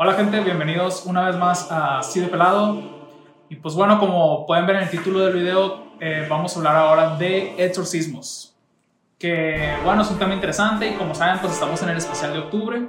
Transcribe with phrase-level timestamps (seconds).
[0.00, 2.80] Hola gente, bienvenidos una vez más a Así de Pelado.
[3.48, 6.76] Y pues bueno, como pueden ver en el título del video, eh, vamos a hablar
[6.76, 8.56] ahora de exorcismos.
[9.18, 12.38] Que bueno, es un tema interesante y como saben, pues estamos en el especial de
[12.38, 12.86] octubre,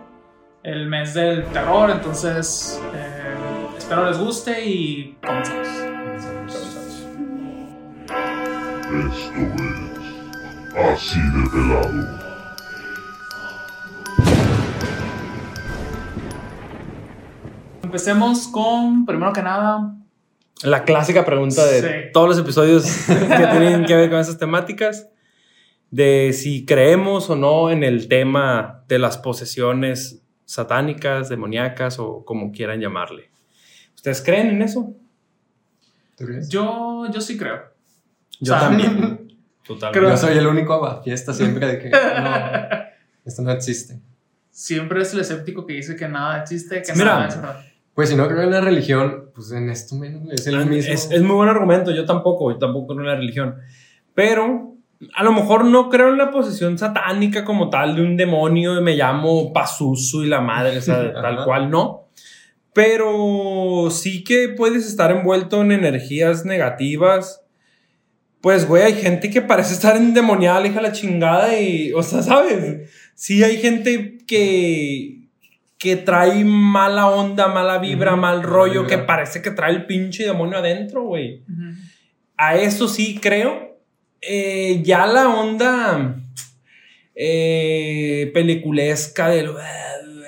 [0.62, 3.36] el mes del terror, entonces eh,
[3.76, 5.68] espero les guste y comenzamos.
[6.48, 7.02] Esto es
[10.94, 12.19] así de pelado.
[17.90, 19.96] Empecemos con, primero que nada,
[20.62, 21.88] La clásica pregunta de Sí.
[22.14, 23.16] todos los episodios que
[23.48, 25.08] tienen que ver con esas temáticas,
[25.90, 32.52] de si creemos o no en el tema de las posesiones satánicas, demoníacas o como
[32.52, 33.32] quieran llamarle.
[33.96, 34.94] ¿Ustedes creen en eso?
[36.48, 37.64] Yo, yo sí creo.
[38.40, 39.36] Yo O sea, también.
[39.66, 40.00] Totalmente.
[40.00, 41.98] creo- Yo soy el único fiesta siempre de que no,
[43.26, 44.00] esto no existe.
[44.52, 47.66] Siempre es el escéptico que dice que nada existe, que Mira, nada es verdad.
[48.00, 50.90] Pues si no creo en la religión, pues en esto menos es el mismo.
[50.90, 53.56] Ah, Es, es muy buen argumento, yo tampoco, yo tampoco creo en la religión.
[54.16, 54.78] Pero
[55.14, 58.82] a lo mejor no creo en la posesión satánica como tal de un demonio y
[58.82, 62.08] me llamo Pazuzu y la madre, o sea, tal cual no.
[62.72, 67.44] Pero sí que puedes estar envuelto en energías negativas.
[68.40, 72.90] Pues, güey, hay gente que parece estar endemoniada, hija la chingada y, o sea, ¿sabes?
[73.14, 75.19] Sí hay gente que,
[75.80, 80.58] que trae mala onda, mala vibra, mal rollo, que parece que trae el pinche demonio
[80.58, 81.44] adentro, güey.
[82.38, 83.80] A eso sí creo.
[84.22, 86.22] Eh, ya la onda
[87.16, 89.52] eh, peliculesca del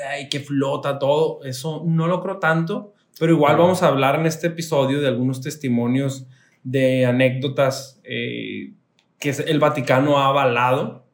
[0.10, 4.26] ay, que flota todo, eso no lo creo tanto, pero igual vamos a hablar en
[4.26, 6.28] este episodio de algunos testimonios
[6.64, 8.72] de anécdotas eh,
[9.20, 11.06] que el Vaticano ha avalado.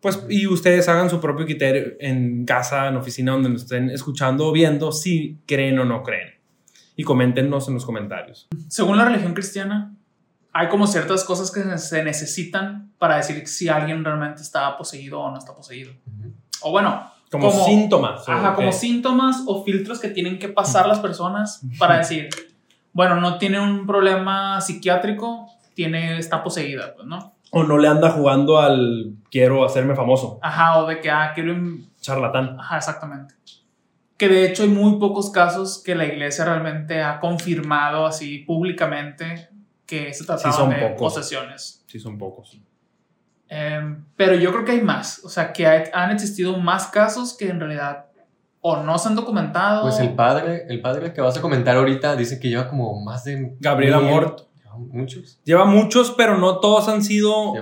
[0.00, 4.46] Pues, y ustedes hagan su propio criterio en casa, en oficina, donde nos estén escuchando
[4.46, 6.34] o viendo, si creen o no creen.
[6.96, 8.46] Y coméntenos en los comentarios.
[8.68, 9.94] Según la religión cristiana,
[10.52, 15.30] hay como ciertas cosas que se necesitan para decir si alguien realmente está poseído o
[15.30, 15.92] no está poseído.
[16.62, 18.26] O bueno, Como, Como- síntomas.
[18.28, 22.30] ajá, como síntomas o filtros que tienen que pasar las personas para decir,
[22.92, 27.34] bueno, no tiene un problema psiquiátrico, tiene, está poseída, pues, ¿no?
[27.50, 31.54] O no le anda jugando al quiero hacerme famoso, Ajá, o de que, ah, quiero...
[32.00, 32.58] charlatán.
[32.60, 33.34] Ajá, exactamente.
[34.16, 39.48] Que de hecho hay muy pocos casos que la iglesia realmente ha confirmado así públicamente
[39.86, 41.14] que se trataban son de pocos.
[41.14, 41.84] posesiones.
[41.86, 42.58] Sí, son pocos.
[43.48, 45.24] Em, pero yo creo que hay más.
[45.24, 48.06] O sea, que hay- han existido más casos que en realidad
[48.60, 49.82] o no se han documentado.
[49.82, 53.24] Pues el padre, el padre que vas a comentar ahorita dice que lleva como más
[53.24, 54.47] de Gabriel mil- Amort.
[54.78, 55.40] Muchos.
[55.44, 57.54] Lleva muchos, pero no todos han sido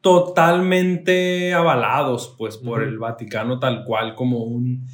[0.00, 4.86] totalmente avalados, pues, por el Vaticano, tal cual como un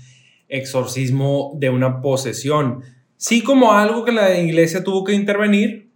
[0.48, 2.82] exorcismo de una posesión.
[3.16, 5.90] Sí, como algo que la iglesia tuvo que intervenir,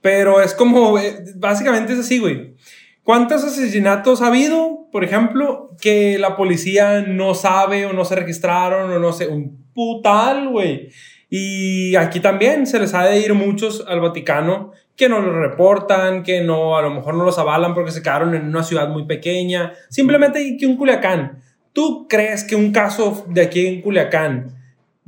[0.00, 2.54] pero es como, eh, básicamente es así, güey.
[3.02, 8.90] ¿Cuántos asesinatos ha habido, por ejemplo, que la policía no sabe o no se registraron
[8.90, 10.90] o no sé, un putal, güey?
[11.30, 16.22] Y aquí también se les ha de ir muchos al Vaticano que no los reportan,
[16.24, 19.06] que no, a lo mejor no los avalan porque se quedaron en una ciudad muy
[19.06, 19.72] pequeña.
[19.88, 21.40] Simplemente que un Culiacán.
[21.72, 24.56] ¿Tú crees que un caso de aquí en Culiacán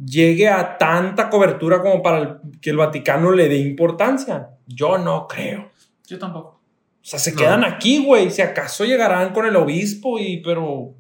[0.03, 4.51] llegue a tanta cobertura como para el- que el Vaticano le dé importancia?
[4.67, 5.71] Yo no creo.
[6.07, 6.61] Yo tampoco.
[7.03, 7.39] O sea, se No.
[7.39, 8.31] quedan aquí, güey.
[8.31, 10.95] Si acaso llegarán con el obispo y, pero...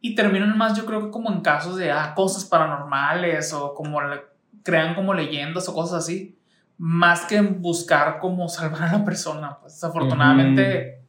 [0.00, 4.00] Y terminan más, yo creo que como en casos de ah, cosas paranormales o como
[4.00, 4.20] le-
[4.66, 6.36] crean como leyendas o cosas así.
[6.76, 9.58] Más que en buscar como salvar a la persona.
[9.60, 11.06] Pues desafortunadamente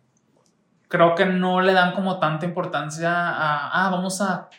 [0.88, 4.50] creo que no le dan como tanta importancia a, ah, vamos a,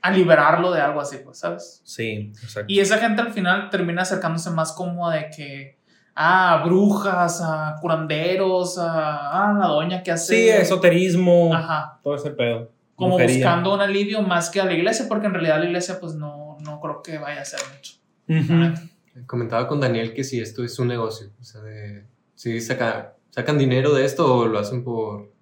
[0.00, 1.82] a liberarlo de algo así, pues, ¿sabes?
[1.84, 2.72] Sí, exacto.
[2.72, 5.78] Y esa gente al final termina acercándose más como de que,
[6.14, 10.34] ah, brujas, a curanderos, a, ah, la doña que hace...
[10.34, 12.70] Sí, esoterismo, Ajá, todo ese pedo.
[12.94, 13.46] como Brujería.
[13.46, 16.56] buscando un alivio más que a la iglesia, porque en realidad la iglesia pues no,
[16.60, 17.94] no creo que vaya a hacer mucho.
[18.28, 19.24] Ujú.
[19.26, 21.30] Comentaba con Daniel que si esto es un negocio.
[21.40, 22.04] O sea, de.
[22.34, 25.32] Si saca, sacan dinero de esto o lo hacen por.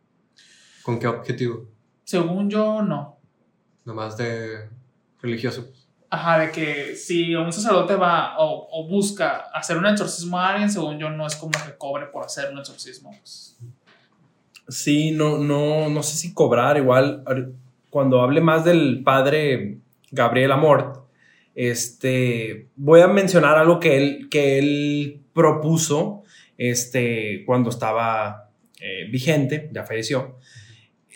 [0.83, 1.67] ¿Con qué objetivo?
[2.05, 3.19] Según yo, no.
[3.85, 4.69] Nomás de
[5.21, 5.67] religioso.
[6.11, 10.71] Ajá, de que si un sacerdote va o, o busca hacer un exorcismo a alguien,
[10.71, 13.11] según yo, no es como que cobre por hacer un exorcismo.
[13.19, 13.59] Pues.
[14.69, 17.25] Sí, no, no, no sé si cobrar igual.
[17.91, 19.79] Cuando hable más del padre
[20.11, 21.04] Gabriel Amort,
[21.55, 26.23] este, voy a mencionar algo que él, que él propuso
[26.59, 30.37] este, cuando estaba eh, vigente, ya falleció.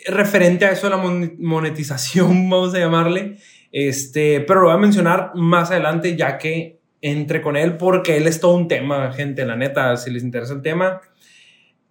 [0.07, 3.37] Referente a eso de la mon- monetización, vamos a llamarle,
[3.71, 8.27] Este, pero lo voy a mencionar más adelante ya que entre con él porque él
[8.27, 11.01] es todo un tema, gente, la neta, si les interesa el tema.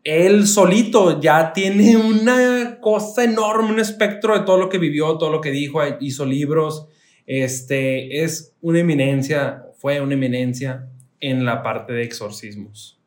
[0.04, 5.30] Él solito ya tiene una cosa enorme, un espectro de todo lo que vivió, todo
[5.30, 6.88] lo que dijo, hizo libros.
[7.28, 10.88] Este es una eminencia, fue una eminencia
[11.20, 12.98] en la parte de exorcismos.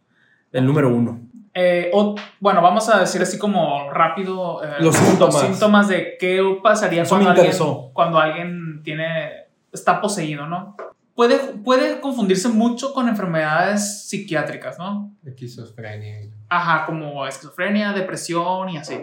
[0.52, 1.22] El número uno.
[1.56, 5.42] Eh, o- bueno, vamos a decir así como rápido eh, Los síntomas.
[5.42, 7.54] síntomas de qué pasaría Eso cuando alguien,
[7.94, 9.32] cuando alguien tiene,
[9.74, 10.78] está poseído, ¿no?
[11.16, 15.12] Puede, puede confundirse mucho con enfermedades psiquiátricas, ¿no?
[15.26, 16.30] Esquizofrenia.
[16.48, 19.00] Ajá, como esquizofrenia, depresión y así.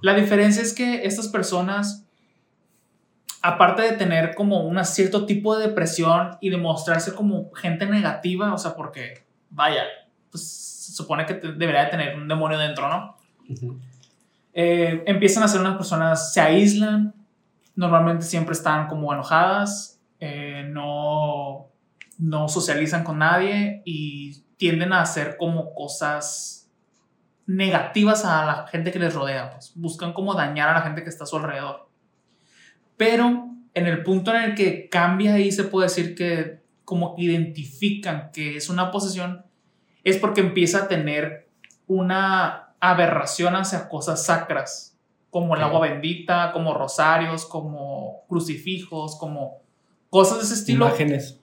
[0.00, 2.01] La diferencia es que estas personas,
[3.42, 8.54] aparte de tener como un cierto tipo de depresión y de mostrarse como gente negativa,
[8.54, 9.82] o sea, porque, vaya,
[10.30, 13.16] pues se supone que te- debería de tener un demonio dentro, ¿no?
[14.54, 17.14] Eh, empiezan a ser unas personas, se aíslan,
[17.74, 21.68] normalmente siempre están como enojadas, eh, no,
[22.18, 26.70] no socializan con nadie y tienden a hacer como cosas
[27.46, 31.08] negativas a la gente que les rodea, pues buscan como dañar a la gente que
[31.08, 31.88] está a su alrededor.
[33.04, 37.22] Pero en el punto en el que cambia ahí se puede decir que como que
[37.22, 39.44] identifican que es una posesión,
[40.04, 41.48] es porque empieza a tener
[41.86, 44.96] una aberración hacia cosas sacras,
[45.30, 49.58] como el agua bendita, como rosarios, como crucifijos, como
[50.10, 50.86] cosas de ese estilo.
[50.86, 51.40] Imágenes.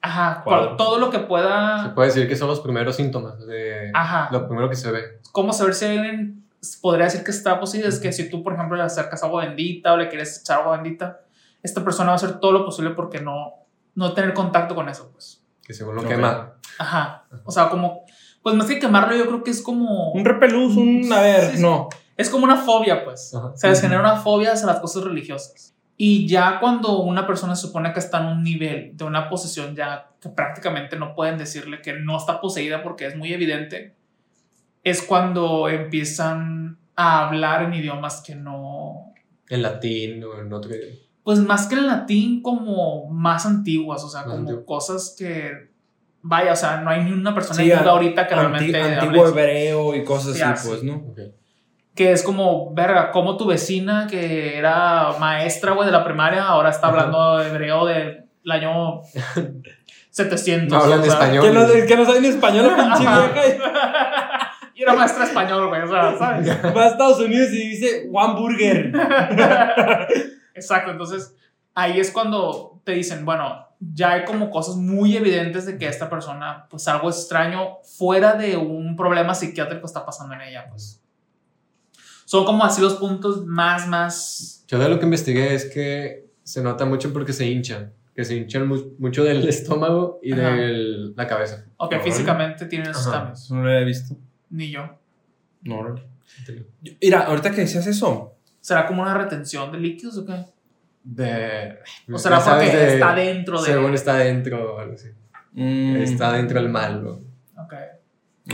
[0.00, 0.66] Ajá, Cuadros.
[0.68, 1.92] cual- todo lo que Se pueda...
[1.94, 4.28] puede decir que son los primeros síntomas de Ajá.
[4.32, 5.02] lo primero que se ve.
[5.32, 6.45] ¿Cómo saber si alguien
[6.80, 7.88] podría decir que está poseído?
[7.88, 10.76] Es que si tú, por ejemplo, le acercas agua bendita o le quieres echar agua
[10.80, 11.20] bendita,
[11.62, 13.52] esta persona va a hacer todo lo posible porque no,
[13.94, 15.42] no tener contacto con eso, pues.
[15.62, 16.08] Que según lo Ok.
[16.08, 16.54] quema.
[16.78, 17.24] Ajá.
[17.44, 18.02] O sea, como...
[18.42, 20.12] Pues más que quemarlo, yo creo que es como...
[20.12, 21.12] Un repelús, un.
[21.12, 21.62] A ver, Sí, sí.
[21.62, 21.88] no.
[22.16, 23.34] Es como una fobia, pues.
[23.34, 23.46] Ajá.
[23.48, 25.74] O sea, se genera una fobia hacia las cosas religiosas.
[25.96, 29.74] Y ya cuando una persona se supone que está en un nivel de una posesión
[29.74, 33.96] ya que prácticamente no pueden decirle que no está poseída porque es muy evidente,
[34.86, 39.12] es cuando empiezan a hablar en idiomas que no...
[39.48, 40.94] En latín o en otro idioma.
[41.24, 44.64] Pues más que en latín, como más antiguas, o sea, Más como antiguo.
[44.64, 45.70] cosas que...
[46.22, 48.82] Vaya, o sea, no hay ni una persona Sí, an- ahorita que Anti- realmente...
[49.00, 50.68] antiguo hebreo y cosas Sí, así, así.
[50.68, 50.94] pues, ¿no?
[51.10, 51.18] Ok.
[51.96, 56.70] que es como, verga, como tu vecina que era maestra, güey, de la primaria, ahora
[56.70, 59.00] está hablando hebreo del año
[60.10, 60.70] 700.
[60.70, 61.12] No hablan o sea.
[61.12, 61.44] español.
[61.44, 63.32] Que no, que no sabe ni español, pinche vieja.
[64.86, 66.48] y era maestra español, güey, o sea, ¿sabes?
[66.76, 68.92] Va a Estados Unidos y dice one burger.
[70.54, 71.34] Exacto, entonces
[71.74, 76.08] ahí es cuando te dicen, bueno, ya hay como cosas muy evidentes de que esta
[76.08, 81.02] persona, pues algo extraño fuera de un problema psiquiátrico está pasando en ella, pues.
[82.24, 84.64] Son como así los puntos más, más...
[84.66, 87.92] Yo de lo que investigué es que se nota mucho porque se hinchan.
[88.16, 91.66] Que se hinchan mu- mucho del estómago y de la cabeza.
[91.76, 93.48] Ok, físicamente tienen esos cambios.
[93.50, 94.16] No lo he visto.
[94.50, 94.98] Ni yo.
[95.62, 95.94] No, no.
[97.00, 100.44] Mira, ahorita que decías eso, ¿Será como una retención de líquidos o qué?
[101.04, 101.78] De,
[102.12, 103.66] ¿O será porque de- está dentro de...?
[103.72, 105.08] Según está dentro o algo así.
[105.52, 107.04] mm, Está dentro del mal.
[107.04, 107.10] ¿no?
[107.62, 107.74] Ok,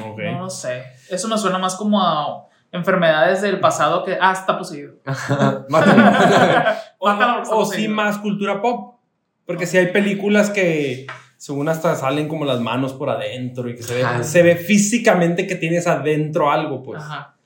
[0.05, 0.19] Ok.
[0.33, 0.85] no lo sé.
[1.09, 4.19] Eso me suena más como a enfermedades del pasado que...
[4.21, 4.97] Ah, está poseído.
[5.71, 6.03] Mátalo.
[6.99, 9.01] O, está o sí más cultura pop.
[9.47, 11.07] Porque si hay películas que
[11.43, 14.23] según hasta salen como las manos por adentro y que se ve, Ajá.
[14.23, 17.03] se ve físicamente que tienes adentro algo, pues.
[17.03, 17.37] Ajá.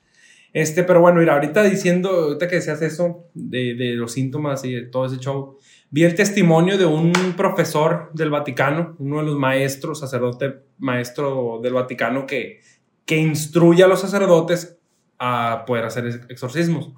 [0.53, 4.71] Este, pero bueno, mira, ahorita diciendo, ahorita que decías eso de, de los síntomas y
[4.73, 5.57] de todo ese show,
[5.89, 11.73] vi el testimonio de un profesor del Vaticano, uno de los maestros, sacerdote maestro del
[11.73, 12.59] Vaticano que,
[13.03, 14.77] que instruye a los sacerdotes
[15.17, 16.91] a poder hacer ex- exorcismos.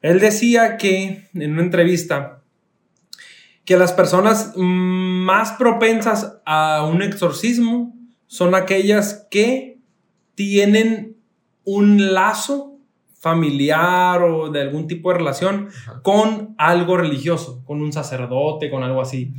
[0.00, 2.37] Él decía que en una entrevista
[3.68, 7.94] que las personas más propensas a un exorcismo
[8.26, 9.78] son aquellas que
[10.34, 11.18] tienen
[11.64, 12.78] un lazo
[13.18, 16.00] familiar o de algún tipo de relación Ajá.
[16.02, 19.34] con algo religioso, con un sacerdote, con algo así.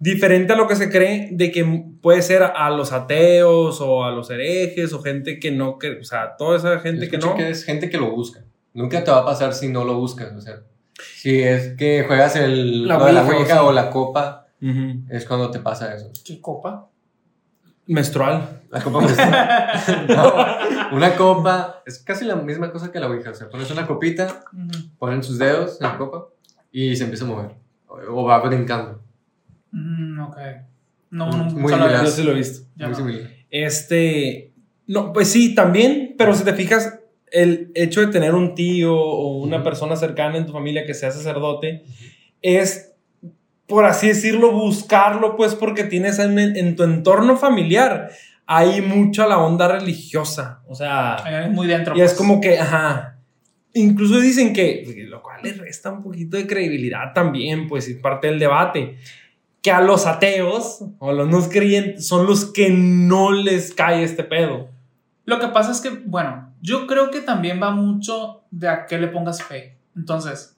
[0.00, 1.64] Diferente a lo que se cree de que
[2.02, 6.04] puede ser a los ateos o a los herejes o gente que no, que, o
[6.04, 7.36] sea, toda esa gente que no.
[7.36, 8.44] que es gente que lo busca.
[8.74, 10.32] Nunca te va a pasar si no lo buscas.
[10.34, 10.64] O sea,
[11.16, 13.60] si es que juegas el, La de la Ouija o Ouija sí.
[13.64, 14.46] o la copa,
[15.08, 16.10] es cuando te pasa eso.
[16.24, 16.88] ¿Qué copa?
[17.86, 18.60] Menstrual.
[18.70, 19.68] La copa menstrual.
[20.08, 23.30] No, una copa es casi la misma cosa que la Ouija.
[23.30, 24.88] O sea, pones una copita, Ujú.
[24.98, 26.26] ponen sus dedos en la copa
[26.70, 27.50] y se empieza a mover.
[27.86, 29.00] O, o va brincando.
[29.70, 30.36] Mm, ok.
[31.10, 32.04] No, Muy nunca lo similar.
[32.04, 32.66] Yo sí lo he visto.
[32.76, 32.96] Ya Muy no.
[32.98, 33.30] similar.
[33.50, 34.52] Este,
[34.86, 36.97] no, pues sí, también, pero si te fijas,
[37.32, 41.10] el hecho de tener un tío o una persona cercana en tu familia que sea
[41.10, 41.84] sacerdote
[42.42, 42.92] es
[43.66, 48.08] por así decirlo, buscarlo, pues porque tienes en, en tu entorno familiar,
[48.46, 51.94] hay mucha la onda religiosa, o sea, Eh, Muy dentro.
[51.94, 52.18] y es pues.
[52.18, 53.18] como que, ajá,
[53.74, 58.28] incluso dicen que, lo cual le resta un poquito de credibilidad también, pues, y parte
[58.28, 58.96] del debate,
[59.60, 64.24] que a los ateos o los no creyentes son los que no les cae este
[64.24, 64.68] pedo.
[65.26, 68.98] Lo que pasa es que, bueno, yo creo que también va mucho de a qué
[68.98, 69.78] le pongas fe.
[69.96, 70.56] Entonces,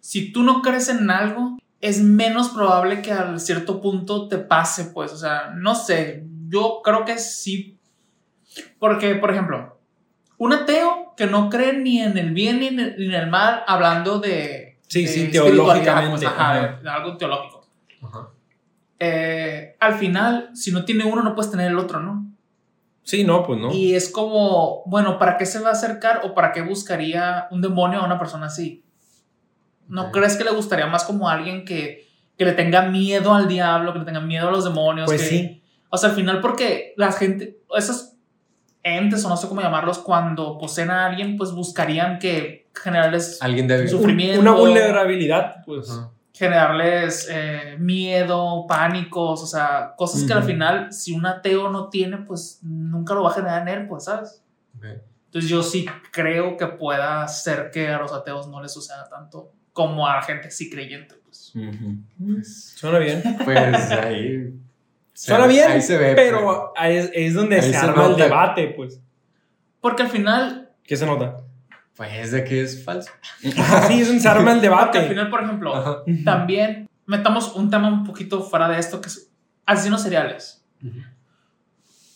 [0.00, 4.86] si tú no crees en algo, es menos probable que a cierto punto te pase,
[4.86, 7.78] pues, o sea, no sé, yo creo que sí.
[8.78, 9.78] Porque, por ejemplo,
[10.38, 13.28] un ateo que no cree ni en el bien ni en el, ni en el
[13.30, 14.78] mal, hablando de...
[14.88, 16.76] Sí, de sí, teológicamente, pues, ajá, ajá.
[16.78, 17.66] de- de algo teológico.
[18.02, 18.28] Ajá.
[19.00, 22.26] Eh, al final, si no tiene uno, no puedes tener el otro, ¿no?
[23.08, 23.72] Sí, no, pues no.
[23.72, 27.62] Y es como, bueno, ¿para qué se va a acercar o para qué buscaría un
[27.62, 28.84] demonio a una persona así?
[29.88, 33.94] ¿No crees que le gustaría más como alguien que, que le tenga miedo al diablo,
[33.94, 35.06] que le tenga miedo a los demonios?
[35.06, 35.62] Pues que- sí.
[35.88, 38.12] O sea, al final, porque la gente, esos
[38.82, 43.88] entes o no sé cómo llamarlos, cuando poseen a alguien, pues buscarían que generarles, Alguien
[43.88, 44.38] sufrimiento.
[44.42, 45.98] Una vulnerabilidad, pues.
[46.38, 52.18] Generarles eh, miedo, pánicos, o sea, cosas que al final, si un ateo no tiene,
[52.18, 54.42] pues nunca lo va a generar en él, pues, ¿sabes?
[55.26, 59.52] Entonces yo sí creo que pueda ser que a los ateos no les suceda tanto
[59.72, 61.16] como a gente sí creyente.
[61.24, 61.52] Pues.
[61.54, 62.42] Ujú.
[62.44, 63.22] Suena bien.
[63.44, 64.54] Pues ahí.
[65.12, 66.14] Suena ve- bien, Ahí se ve.
[66.14, 69.00] pero ahí es, es donde Ahí se, se arma el debate, pues.
[69.80, 71.38] Porque al final, ¿Qué se nota?
[71.98, 73.10] Pues de que es falso.
[73.74, 75.08] Así es se arma el porque al debate.
[75.08, 75.96] final, por ejemplo, Ajá.
[76.24, 79.32] también metamos un tema un poquito fuera de esto que es
[79.66, 80.64] asesinos seriales.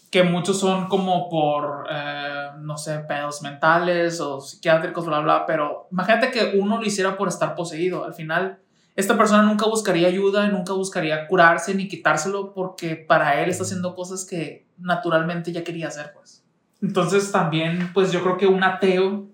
[0.08, 5.88] Que muchos son como por, eh, no sé, pedos mentales o psiquiátricos, bla, bla, pero
[5.90, 8.04] imagínate que uno lo hiciera por estar poseído.
[8.04, 8.60] Al final,
[8.94, 13.96] esta persona nunca buscaría ayuda, nunca buscaría curarse ni quitárselo porque para él está haciendo
[13.96, 16.44] cosas que naturalmente ya quería hacer, pues.
[16.80, 19.31] Entonces también, pues yo creo que un ateo,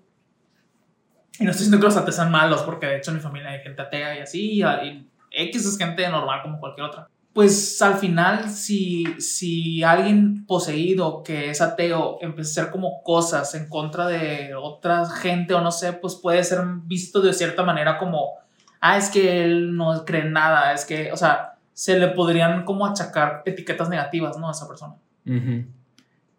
[1.39, 3.51] y no estoy diciendo que los ateos sean malos, porque de hecho en mi familia
[3.51, 7.07] hay gente atea y así, y, X es gente normal como cualquier otra.
[7.33, 13.53] Pues al final, si, si alguien poseído que es ateo empieza a hacer como cosas
[13.53, 17.99] en contra de otra gente o no sé, pues puede ser visto de cierta manera
[17.99, 18.33] como,
[18.81, 22.65] ah, es que él no cree en nada, es que, o sea, se le podrían
[22.65, 24.49] como achacar etiquetas negativas, ¿no?
[24.49, 24.95] A esa persona.
[25.25, 25.65] Ujú.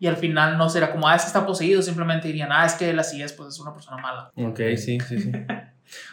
[0.00, 2.72] Y al final no será como, ah, es que está poseído, simplemente dirían, ah, es
[2.74, 4.32] que él así es, pues es una persona mala.
[4.34, 5.30] Ok, sí, sí, sí.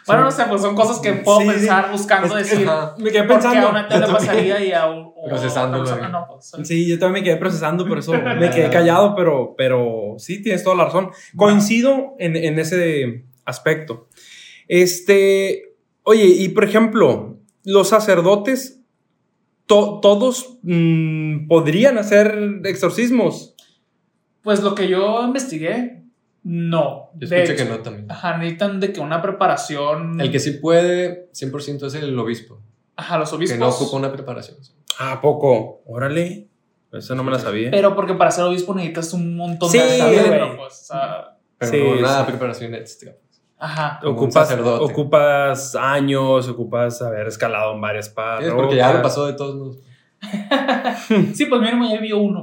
[0.08, 1.52] Bueno, no sé, pues son cosas que puedo Sí, sí.
[1.52, 2.68] pensar buscando Es que, decir.
[2.68, 3.70] ajá, Me quedé ¿Por qué a pensando.
[3.70, 6.24] una tele pasaría y a un, o a Procesándolo otra persona ahí.
[6.28, 6.34] no?
[6.56, 10.42] Pues, Sí, yo también me quedé procesando, por eso me quedé callado, pero, pero sí,
[10.42, 11.10] tienes toda la razón.
[11.36, 14.08] Coincido en, en ese aspecto.
[14.66, 18.80] Este, oye, y por ejemplo, los sacerdotes,
[19.66, 23.54] to- todos mm, podrían hacer exorcismos.
[24.48, 26.04] Pues lo que yo investigué,
[26.42, 27.10] no.
[27.16, 28.10] Yo escuché que no también.
[28.10, 30.18] Ajá, necesitan de que una preparación.
[30.22, 32.58] El que sí puede 100% es el obispo.
[32.96, 33.58] Ajá, los Que obispos.
[33.58, 34.56] no ocupa una preparación.
[35.00, 35.82] ¿A poco?
[35.84, 36.48] Órale.
[36.94, 37.70] Esa no me la sabía.
[37.70, 40.56] Pero porque para ser obispo necesitas un montón Sí, de güey.
[40.56, 40.80] pues.
[40.80, 42.24] o sea, Pero Sí, no nada sí.
[42.24, 43.12] de preparación extra.
[43.58, 43.98] ajá.
[44.00, 44.84] como ocupas, sacerdote.
[44.90, 48.54] ocupas años, ocupas haber escalado en varias Es partes.
[48.54, 49.78] porque ya lo pasó de todos modos.
[51.34, 52.40] Sí, pues mínimo ya vio uno.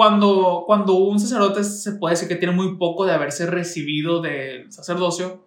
[0.00, 4.72] Cuando, cuando un sacerdote se puede decir que tiene muy poco de haberse recibido del
[4.72, 5.44] sacerdocio,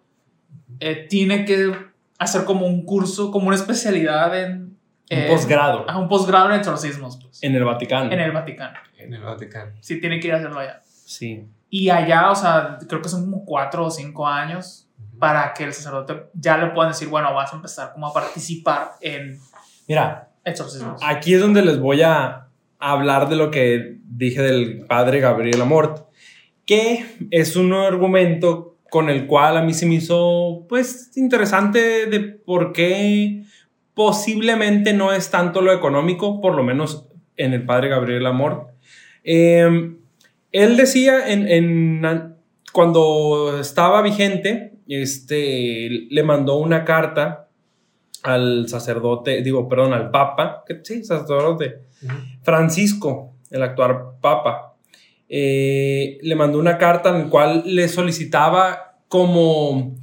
[0.78, 1.76] eh, tiene que
[2.20, 4.52] hacer como un curso, como una especialidad en...
[4.62, 8.12] Un eh, posgrado ajá, un posgrado en exorcismos, pues, en, en el Vaticano.
[8.12, 8.78] el Vaticano.
[8.96, 9.72] En el Vaticano.
[9.80, 10.80] Sí, tiene que ir a hacerlo allá.
[10.84, 11.48] Sí.
[11.68, 15.72] Y allá, o sea, creo que son como cuatro o cinco años para que el
[15.72, 19.36] sacerdote ya le puedan decir, bueno, vas a empezar como a participar en
[19.88, 21.00] Mira, exorcismos.
[21.04, 22.43] Aquí es donde les voy a
[22.92, 26.06] hablar de lo que dije del padre Gabriel Amort,
[26.66, 32.20] que es un argumento con el cual a mí se me hizo pues interesante de
[32.20, 33.42] por qué
[33.94, 38.68] posiblemente no es tanto lo económico, por lo menos en el padre Gabriel Amort.
[39.24, 39.94] Eh,
[40.52, 42.34] él decía en-
[42.72, 47.48] cuando estaba vigente, este, le mandó una carta
[48.22, 51.78] al sacerdote, digo, perdón, al papa, que sí, sacerdote,
[52.42, 54.76] Francisco, el actual papa,
[55.28, 59.96] eh, le mandó una carta en la cual le solicitaba como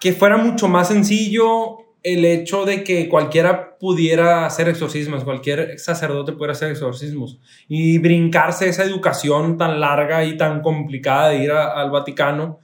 [0.00, 6.32] que fuera mucho más sencillo el hecho de que cualquiera pudiera hacer exorcismos, cualquier sacerdote
[6.32, 11.90] pudiera hacer exorcismos y brincarse esa educación tan larga y tan complicada de ir al
[11.90, 12.60] Vaticano,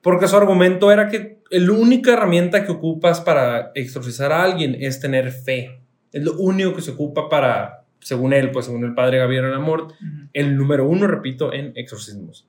[0.00, 5.00] porque su argumento era que la única herramienta que ocupas para exorcizar a alguien es
[5.00, 5.80] tener fe.
[6.10, 9.82] Es lo único que se ocupa para, según él, pues según el padre Gabriel Amor,
[9.82, 10.28] Ujú.
[10.32, 12.48] el número uno, repito, en exorcismos.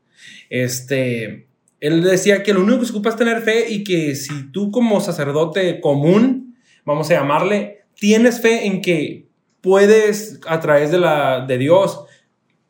[0.49, 1.47] Este,
[1.79, 4.71] él decía que lo único que se ocupa es tener fe y que si tú
[4.71, 6.55] como sacerdote común,
[6.85, 9.27] vamos a llamarle, tienes fe en que
[9.61, 12.05] puedes a través de, la, de Dios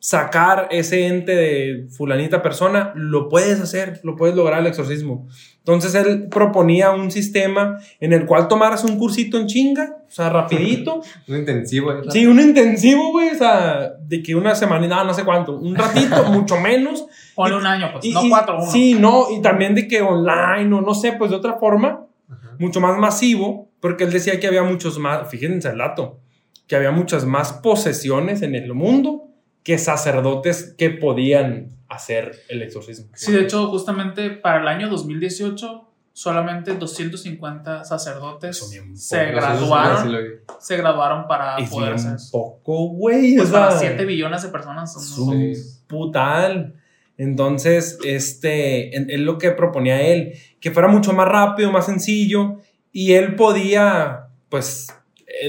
[0.04, 5.26] sacar ese ente de fulanita persona, lo puedes hacer, lo puedes lograr el exorcismo.
[5.60, 10.28] Entonces él proponía un sistema en el cual tomaras un cursito en chinga, o sea,
[10.28, 11.90] rapidito, Un intensivo.
[11.90, 12.02] ¿eh?
[12.10, 15.74] Sí, un intensivo, güey, o sea, de que una semana, no, no sé cuánto, un
[15.74, 17.06] ratito, mucho menos.
[17.34, 18.70] Ponle Y- un año, pues, Y- no y- cuatro, uno.
[18.70, 22.56] Sí, no, y también de que online o no sé, pues de otra forma, Ajá.
[22.58, 26.20] mucho más masivo, porque él decía que había muchos más, fíjense el dato,
[26.66, 29.30] que había muchas más posesiones en el mundo
[29.64, 33.08] que sacerdotes que podían hacer el exorcismo.
[33.14, 38.62] Sí, de hecho, justamente para el año 2018, solamente 250 sacerdotes
[38.94, 40.16] se graduaron,
[40.60, 42.28] se graduaron para Es poder hacer eso.
[42.30, 43.36] poco, güey.
[43.36, 46.74] Pues o sea, para 7 billones de personas son es putal.
[47.16, 52.58] Entonces, este, es lo que proponía él, que fuera mucho más rápido, más sencillo,
[52.92, 54.88] y él podía, pues,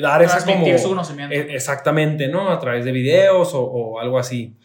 [0.02, 0.78] dar esa como...
[0.78, 1.36] su conocimiento.
[1.36, 2.50] Eh, Exactamente, ¿no?
[2.50, 4.56] A través de videos o, o algo así.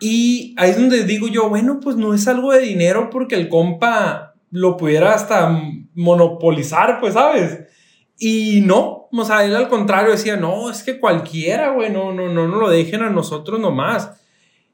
[0.00, 3.48] Y ahí es donde digo yo, bueno, pues no es algo de dinero porque el
[3.48, 5.62] compa lo pudiera hasta
[5.94, 7.60] monopolizar, pues, ¿sabes?
[8.18, 12.28] Y no, o sea, él al contrario decía, no, es que cualquiera, güey, no, no,
[12.28, 14.10] no, no lo dejen a nosotros nomás.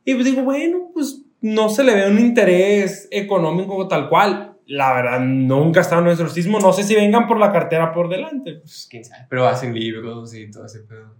[0.04, 4.55] Y pues digo, bueno, pues no se le ve un interés económico tal cual.
[4.66, 6.58] La verdad, nunca ha estado en un exorcismo.
[6.58, 8.54] No sé si vengan por la cartera por delante.
[8.54, 9.26] Pues, quién sabe.
[9.30, 11.14] Pero hacen libros y todo ese pedo.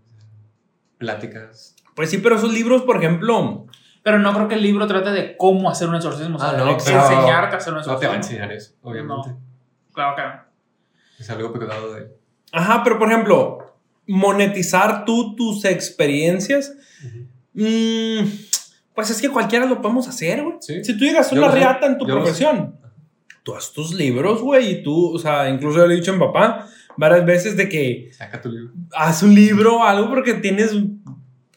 [0.99, 1.77] Pláticas.
[1.95, 3.67] Pues sí, pero esos libros, por ejemplo,
[4.03, 6.37] Pero no creo que el libro trate de cómo hacer un exorcismo.
[6.37, 8.01] O sea, Ah, no, de pero enseñar que hacer un No exorcismo.
[8.01, 9.35] te va a enseñar eso, obviamente.
[9.93, 10.43] Claro que no.
[11.19, 12.09] Es algo pecado de.
[12.53, 13.59] Ajá, pero por ejemplo,
[14.07, 16.73] monetizar tú tus experiencias,
[17.55, 18.21] mm,
[18.95, 20.57] pues es que cualquiera lo podemos hacer, güey.
[20.61, 20.85] Sí.
[20.85, 22.79] Si tú llegas a una riata en tu yo profesión,
[23.47, 26.15] tú haz tus libros, güey, y tú, o sea, incluso yo le he dicho a
[26.15, 28.73] mi papá varias veces de que Saca tu libro.
[28.93, 30.75] haz un libro o algo porque tienes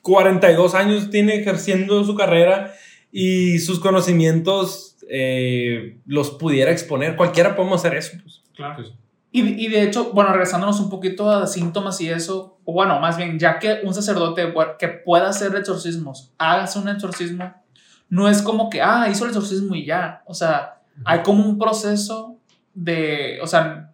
[0.04, 2.76] 42 años, tiene ejerciendo su carrera
[3.12, 7.16] y sus conocimientos eh, los pudiera exponer.
[7.16, 8.44] Cualquiera podemos hacer eso, pues.
[8.56, 8.76] Claro.
[8.76, 8.94] Pues,
[9.32, 13.18] Y, y de hecho, bueno, regresándonos un poquito a síntomas y eso, o bueno, más
[13.18, 17.52] bien, ya que un sacerdote que pueda hacer exorcismos, hágase un exorcismo,
[18.10, 20.22] no es como que, ah, hizo el exorcismo y ya.
[20.28, 22.38] O sea, hay como un proceso
[22.74, 23.92] de, o sea,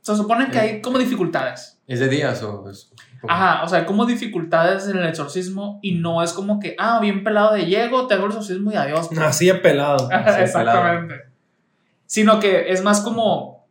[0.00, 1.80] se supone que hay como dificultades.
[1.86, 2.90] ¿Es de días o es.?
[3.26, 6.98] Ajá, o sea, hay como dificultades en el exorcismo y no es como que, ah,
[7.00, 9.08] bien pelado de llego, te hago el exorcismo y adiós.
[9.08, 9.18] pues.
[9.20, 10.08] Así de pelado.
[10.12, 11.14] Ajá, Sí, Exactamente.
[12.06, 13.66] Sino que es más como.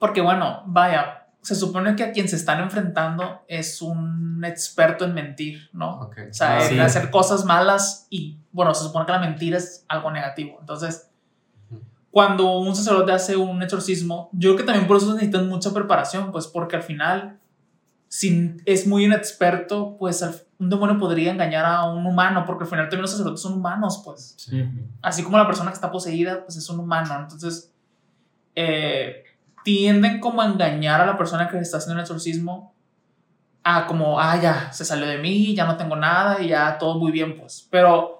[0.00, 5.14] Porque, bueno, vaya, se supone que a quien se están enfrentando es un experto en
[5.14, 6.00] mentir, ¿no?
[6.00, 6.16] Ok.
[6.30, 6.78] O sea, Ah, en sí.
[6.80, 10.56] hacer cosas malas y, bueno, se supone que la mentira es algo negativo.
[10.58, 11.08] Entonces,
[12.10, 16.32] cuando un sacerdote hace un exorcismo, yo creo que también por eso necesitan mucha preparación,
[16.32, 17.38] pues porque al final,
[18.08, 20.24] si es muy inexperto, pues
[20.58, 24.02] un demonio podría engañar a un humano, porque al final también los sacerdotes son humanos,
[24.04, 24.68] pues Sí.
[25.02, 27.14] Así como la persona que está poseída, pues es un humano.
[27.14, 27.72] Entonces,
[28.56, 29.22] eh,
[29.62, 32.74] tienden como a engañar a la persona que está haciendo el exorcismo
[33.62, 36.98] a como, ah, ya, se salió de mí, ya no tengo nada y ya todo
[36.98, 37.68] muy bien, pues.
[37.70, 38.17] Pero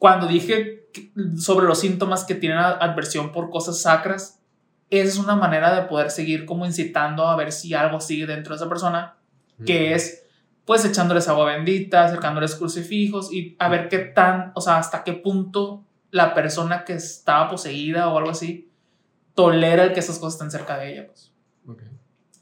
[0.00, 0.88] cuando dije
[1.36, 4.40] sobre los síntomas que tienen adversión por cosas sacras,
[4.88, 8.54] esa es una manera de poder seguir como incitando a ver si algo sigue dentro
[8.54, 9.14] de esa persona
[9.66, 10.26] que es
[10.64, 15.12] pues echándoles agua bendita, acercándoles crucifijos y a ver qué tan, o sea, hasta qué
[15.12, 18.70] punto la persona que estaba poseída o algo así
[19.34, 21.32] tolera el que esas cosas estén cerca de ella, pues.
[21.68, 21.82] Ok.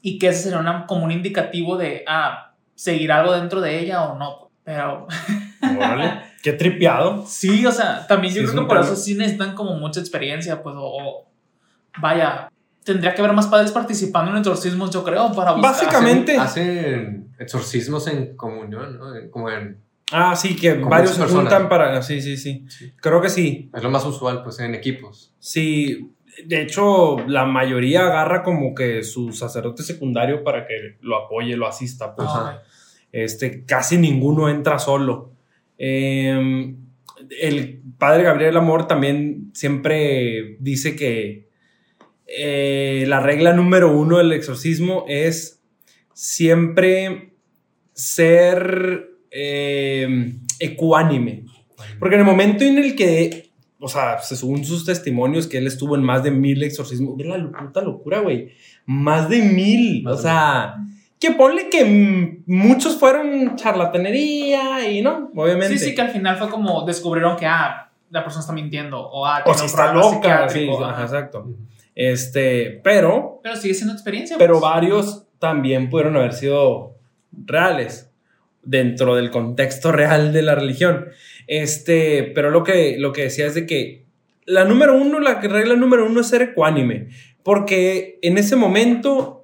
[0.01, 4.03] Y que ese sería una- como un indicativo de, ah, seguir algo dentro de ella
[4.05, 4.37] o no.
[4.39, 4.51] pues.
[4.63, 5.07] Pero
[5.61, 6.21] Órale.
[6.43, 7.25] Qué tripeado.
[7.27, 8.87] sí, o sea, también yo Sí, es creo que por tema.
[8.93, 11.27] eso sí necesitan como mucha experiencia, pues, o, o-
[11.99, 12.49] vaya,
[12.83, 15.71] tendría que haber más padres participando en exorcismos, yo creo, para buscar.
[15.73, 19.05] Básicamente- Hacen, hacen exorcismos en comunión, ¿no?
[19.31, 19.81] Como en.
[20.11, 22.01] Ah, sí, que varios se juntan para.
[22.01, 22.65] Sí, sí, sí.
[22.67, 22.93] Sí.
[23.01, 23.69] Creo que sí.
[23.75, 25.33] Es lo más usual, pues, en equipos.
[25.39, 26.09] Sí.
[26.45, 31.67] De hecho, la mayoría agarra como que su sacerdote secundario para que lo apoye, lo
[31.67, 32.15] asista.
[32.15, 32.27] Pues.
[32.31, 32.59] Ah.
[33.11, 35.33] Este, casi ninguno entra solo.
[35.79, 36.75] Eh,
[37.41, 41.49] el padre Gabriel Amor también siempre dice que
[42.27, 45.63] eh, la regla número uno del exorcismo es
[46.13, 47.33] siempre
[47.93, 51.45] ser eh, ecuánime.
[51.99, 55.95] Porque en el momento en el que, o sea, según sus testimonios, que él estuvo
[55.95, 58.51] en más de mil exorcismos, ve la puta locura, güey.
[58.85, 60.03] Más de mil.
[60.03, 60.75] Más o sea,
[61.19, 65.77] Que ponle que muchos fueron charlatanería y no, obviamente.
[65.77, 69.25] Sí, sí, que al final fue como descubrieron que, ah, la persona está mintiendo o,
[69.25, 71.47] ah, O si está loca, sí, ajá, exacto.
[71.95, 74.37] Este, pero, Pero sigue siendo experiencia.
[74.37, 74.61] pero pues.
[74.61, 76.95] varios también pudieron haber sido
[77.31, 78.09] reales
[78.63, 81.07] dentro del contexto real de la religión.
[81.47, 84.05] Este, pero lo que, lo que decía es de que
[84.45, 87.09] la número uno, la regla número uno es ser ecuánime,
[87.43, 89.38] porque en ese momento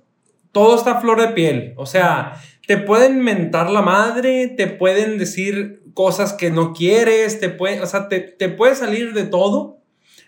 [0.55, 1.73] todo está a flor de piel.
[1.75, 7.49] O sea, te pueden mentar la madre, te pueden decir cosas que no quieres, te
[7.49, 9.81] puede, o sea, te, te puede salir de todo,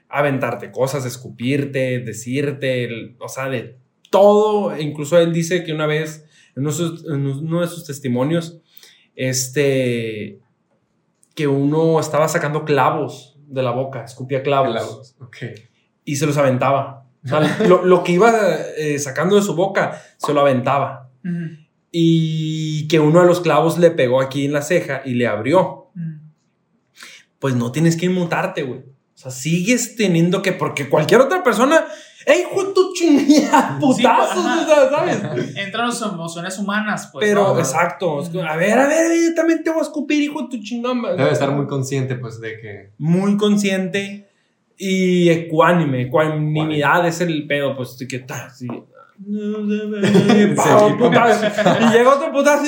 [0.10, 3.78] aventarte cosas, escupirte, decirte, o sea, de
[4.10, 4.78] todo.
[4.78, 6.26] Incluso él dice que una vez,
[6.58, 8.60] en uno de sus, en uno de sus testimonios,
[9.16, 10.42] este,
[11.36, 15.16] que uno estaba sacando clavos de la boca, escupía clavos Clavos.
[16.04, 17.07] Y se los aventaba.
[17.28, 18.32] O sea, lo, lo que iba
[18.78, 21.12] eh, sacando de su boca, se lo aventaba.
[21.92, 25.92] Y que uno de los clavos le pegó aquí en la ceja y le abrió.
[27.40, 28.80] Pues no tienes que inmutarte, güey.
[28.80, 31.86] O sea, sigues teniendo que, porque cualquier otra persona,
[32.26, 33.78] ¡ey, hijo de tu chingada!
[33.80, 34.44] ¡Putazos!
[34.44, 35.56] sea, ¿sabes?
[35.56, 37.28] Entran las emociones humanas, pues.
[37.28, 37.60] Pero, ¿no?
[37.60, 38.20] exacto.
[38.20, 41.16] a ver, a ver, yo también te voy a escupir, hijo de tu chingada.
[41.16, 42.92] Debe estar muy consciente, pues, de que.
[43.00, 44.27] muy consciente
[44.78, 46.04] y ecuánime.
[46.04, 48.68] Ecuanimidad es el pedo, pues, que ta, sí.
[50.56, 51.46] Pa, un putazo.
[51.82, 52.64] y llega otro putazo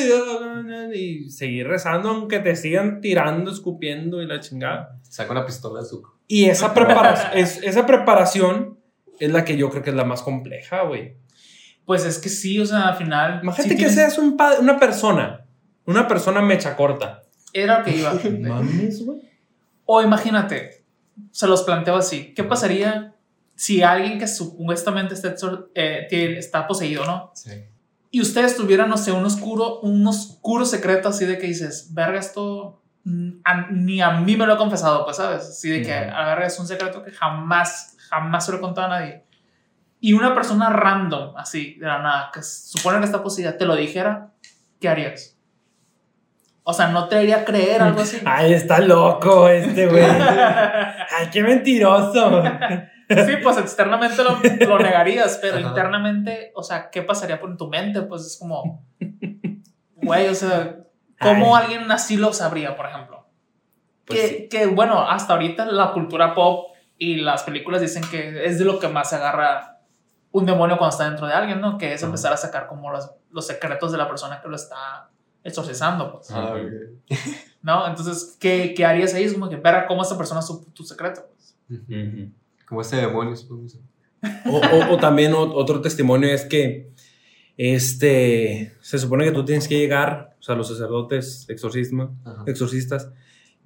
[0.94, 4.98] y, y seguir rezando aunque te sigan tirando, escupiendo y la chingada.
[5.04, 6.12] Saca una pistola de azúcar.
[6.28, 8.80] Y esa preparación, es, esa preparación
[9.20, 11.16] es la que yo creo que es la más compleja, güey.
[11.86, 13.40] Pues es que sí, o sea, al final.
[13.44, 15.46] Imagínate sí que tienes- seas un pa- una persona,
[15.86, 17.24] una persona mecha corta.
[17.54, 18.14] Era lo que iba.
[18.40, 19.20] Mames, güey.
[19.86, 20.79] O imagínate,
[21.32, 23.16] se los planteo así: ¿qué pasaría
[23.56, 25.36] si alguien que supuestamente está,
[25.76, 27.32] eh, está poseído, ¿no?
[27.36, 27.52] Sí.
[28.12, 32.20] Y ustedes tuvieran, no sé, un oscuro, un oscuro secreto así de que dices, verga,
[32.20, 35.44] esto mm, a- ni a mí me lo he confesado, pues, ¿sabes?
[35.44, 38.62] Así de que, a la verga, es un secreto que jamás, jamás se lo he
[38.62, 39.24] contado a nadie.
[40.02, 43.76] Y una persona random, así, de la nada, que supone que está poseída, te lo
[43.76, 44.32] dijera,
[44.80, 45.38] ¿qué harías?
[46.70, 48.22] O sea, no te haría creer algo así.
[48.26, 50.04] Ay, está loco este, güey.
[51.18, 52.44] Ay, qué mentiroso.
[53.10, 55.68] Sí, pues externamente lo, lo negarías, pero Ajá.
[55.68, 58.04] internamente, o sea, ¿qué pasaría por tu mente?
[58.04, 58.86] Pues es como,
[59.96, 60.78] güey, o sea,
[61.20, 61.64] ¿cómo Ay.
[61.64, 63.26] alguien así lo sabría, por ejemplo?
[64.06, 68.60] Pues que, que, bueno, hasta ahorita la cultura pop y las películas dicen que es
[68.60, 69.80] de lo que más se agarra
[70.32, 71.80] un demonio cuando está dentro de alguien, ¿no?
[71.80, 72.10] Que es Ajá.
[72.10, 75.10] empezar a sacar como los, los secretos de la persona que lo está
[75.44, 77.10] exorcizando, pues, Ah, ok.
[77.62, 77.88] ¿no?
[77.88, 79.24] Entonces, ¿qué, qué harías ahí?
[79.26, 81.56] Es como que, ver cómo esta persona supo tu secreto, pues.
[81.82, 82.32] Ujú.
[82.68, 83.68] Como este demonio, supongo.
[84.46, 86.90] O, o- o también otro testimonio es que
[87.60, 93.12] este se supone que tú tienes que llegar, o sea, los sacerdotes exorcismo, exorcistas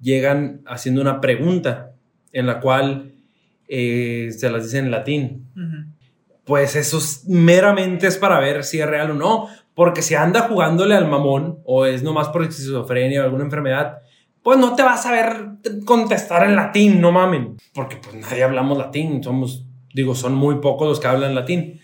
[0.00, 1.92] llegan haciendo una pregunta
[2.32, 3.12] en la cual
[3.68, 5.46] eh, se las dicen en latín.
[5.56, 5.86] Ujú.
[6.44, 10.42] Pues eso es- meramente es para ver si es real o no, porque si anda
[10.42, 13.98] jugándole al mamón o es nomás por esquizofrenia o alguna enfermedad,
[14.42, 15.46] pues no te vas a ver
[15.84, 20.86] contestar en latín, no mamen, porque pues nadie hablamos latín, somos, digo, son muy pocos
[20.86, 21.80] los que hablan latín.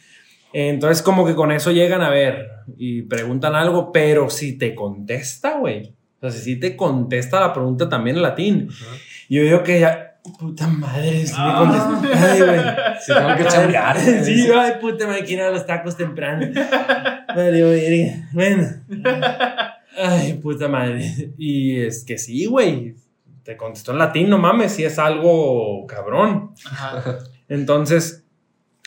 [0.53, 5.59] Entonces como que con eso llegan a ver y preguntan algo, pero si te contesta,
[5.59, 5.95] güey.
[6.21, 8.69] O sea, si te contesta la pregunta también en latín.
[8.71, 8.97] Ajá.
[9.31, 12.03] Yo digo que ya, puta madre, si me Ah.
[12.15, 12.61] Ay, güey.
[13.01, 13.99] Sí, tengo que chambear.
[13.99, 16.47] Sí, ay, puta, me quiero ir a los tacos temprano.
[17.35, 18.29] Vale, verga.
[18.33, 18.69] Bueno.
[19.97, 21.33] Ay, puta madre.
[21.39, 22.95] Y es que sí, güey.
[23.43, 26.53] Te contestó en latín, no mames, sí es algo cabrón.
[26.67, 27.19] Ajá.
[27.49, 28.25] Entonces,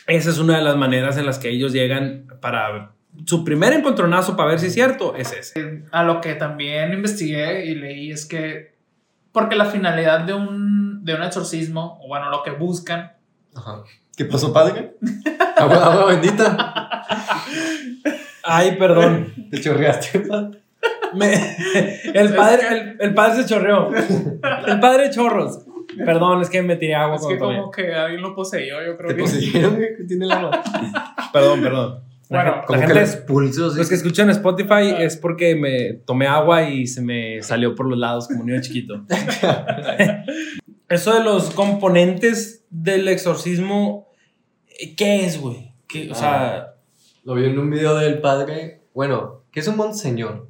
[0.06, 2.92] esa es una de las maneras en las que ellos llegan para
[3.26, 5.84] su primer encontronazo para ver si es cierto, es ese.
[5.92, 8.74] A lo que también investigué y leí es que,
[9.32, 10.63] porque la finalidad de un,
[11.04, 13.12] de un exorcismo, o bueno, lo que buscan,
[13.54, 13.82] Ajá.
[14.16, 14.96] ¿Qué pasó, padre?
[15.56, 17.02] Agua, agua bendita.
[18.42, 19.32] Ay, perdón.
[19.50, 20.58] Te chorreaste, padre.
[21.14, 21.56] Me-
[22.14, 23.90] el, padre, el, el padre se chorreó.
[23.94, 25.60] El padre chorros.
[25.96, 29.08] Perdón, es que me tiré agua es que como que alguien lo poseyó, yo creo
[29.10, 29.22] Te que.
[29.22, 30.62] poseyeron, que tiene el agua.
[31.32, 32.00] Perdón, perdón.
[32.30, 33.76] La Bueno, la Como que gente los es- pulsos.
[33.76, 35.02] los que escuchan Spotify Ah.
[35.02, 39.04] es porque me tomé agua y se me salió por los lados como niño chiquito.
[40.88, 44.08] Eso de los componentes del exorcismo,
[44.96, 45.74] ¿qué es, güey?
[45.88, 46.74] ¿Qué- O sea,
[47.24, 48.82] Lo vi en un video del padre.
[48.92, 50.48] Bueno, ¿qué es un monseñor?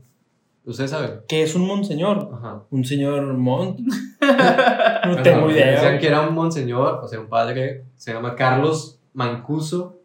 [0.64, 1.20] ¿Ustedes saben?
[1.29, 2.31] ¿qué es un monseñor?
[2.35, 2.64] Ajá.
[2.70, 3.81] ¿Un señor Mont?
[4.20, 5.99] No Bueno, tengo Decían idea.
[5.99, 10.01] que era un monseñor, o sea, un padre, se llama Carlos Mancuso,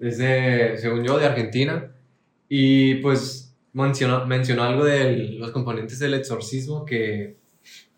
[0.00, 1.92] es de, según yo, de Argentina,
[2.48, 7.36] Y pues mencionó, mencionó algo de los componentes del exorcismo que,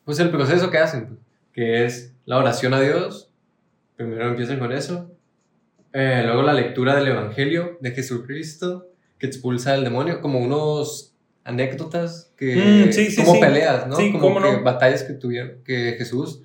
[0.05, 1.21] pues el proceso que hacen, pues,
[1.53, 3.31] que es la oración a Dios,
[3.97, 5.11] primero empiezan con eso,
[5.93, 8.87] eh, luego la lectura del Evangelio de Jesucristo
[9.19, 13.41] que expulsa al demonio, como unos anécdotas que, Mm, sí, sí, como sí.
[13.41, 13.97] peleas, ¿no?
[13.97, 14.63] Sí, como cómo que no.
[14.63, 16.43] batallas que tuvieron, que Jesús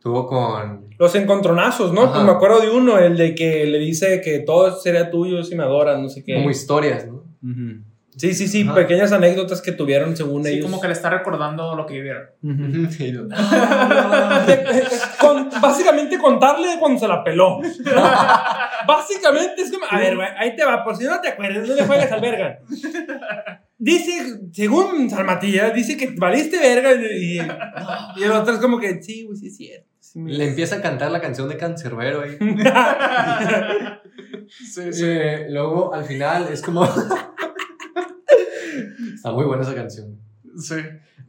[0.00, 0.86] tuvo con...
[0.98, 2.12] Los encontronazos, ¿no?
[2.12, 5.54] Pues me acuerdo de uno, el de que le dice que todo sería tuyo si
[5.56, 6.34] me adoras, no sé qué.
[6.34, 7.24] como historias, ¿no?
[7.42, 7.82] Ujú.
[8.20, 8.74] Sí, sí, sí, Ajá.
[8.74, 10.66] pequeñas anécdotas que tuvieron según Sí, ellos.
[10.66, 12.24] como que le está recordando lo que vivieron.
[14.46, 14.84] De-
[15.20, 17.60] con- básicamente contarle cuando se la peló.
[18.86, 21.74] básicamente es como, a ver, güey, ahí te va, por si no te acuerdas, no
[21.74, 22.58] le juegas al verga.
[23.78, 29.24] Dice, según Salmatilla, dice que valiste verga y, y el otro es como que, sí,
[29.24, 29.88] güey, sí es cierto.
[29.98, 32.36] sí Le empieza a cantar la canción de Cancerbero ahí.
[34.48, 36.84] Sí, Eh, luego, al final, es como...
[39.20, 40.16] Está muy buena esa canción.
[40.56, 40.76] Sí.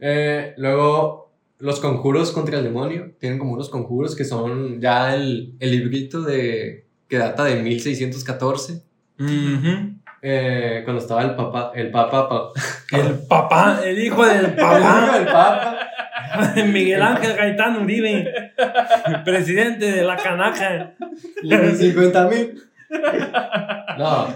[0.00, 3.12] Eh, luego, los conjuros contra el demonio.
[3.20, 8.82] Tienen como unos conjuros que son ya el, el librito de, que data de 1614.
[9.20, 9.28] Ujú.
[10.22, 12.52] eh, cuando estaba el papa, el papa, pa-
[12.98, 15.78] El papá, el hijo del papá, el papa,
[16.72, 18.32] Miguel Ángel Gaitán Uribe,
[19.24, 20.94] presidente de la canaja.
[21.42, 22.62] 50 mil.
[23.98, 24.26] No,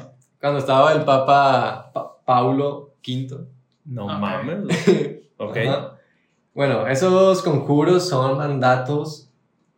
[0.41, 3.47] cuando estaba el papa Pa- Paulo V.
[3.85, 4.19] No Ok.
[4.21, 4.61] mames.
[5.39, 5.57] Ok.
[5.59, 5.99] Ajá.
[6.55, 9.29] Bueno, esos conjuros son mandatos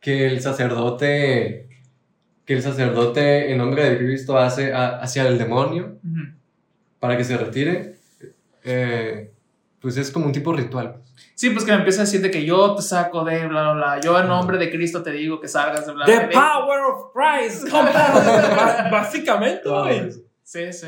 [0.00, 1.68] que el sacerdote
[2.44, 6.20] que el sacerdote en nombre de Cristo hace a- hacia el demonio Ujú.
[7.00, 7.96] para que se retire.
[8.64, 9.30] Eh,
[9.80, 11.02] pues es como un tipo ritual.
[11.34, 13.72] Sí, pues que me empieza a decir de que yo te saco de bla, bla,
[13.74, 14.00] bla.
[14.00, 16.20] Yo en nombre de Cristo te digo que salgas de bla, bla.
[16.20, 17.68] The power of Christ.
[18.90, 20.10] Básicamente, güey.
[20.42, 20.86] Sí, sí.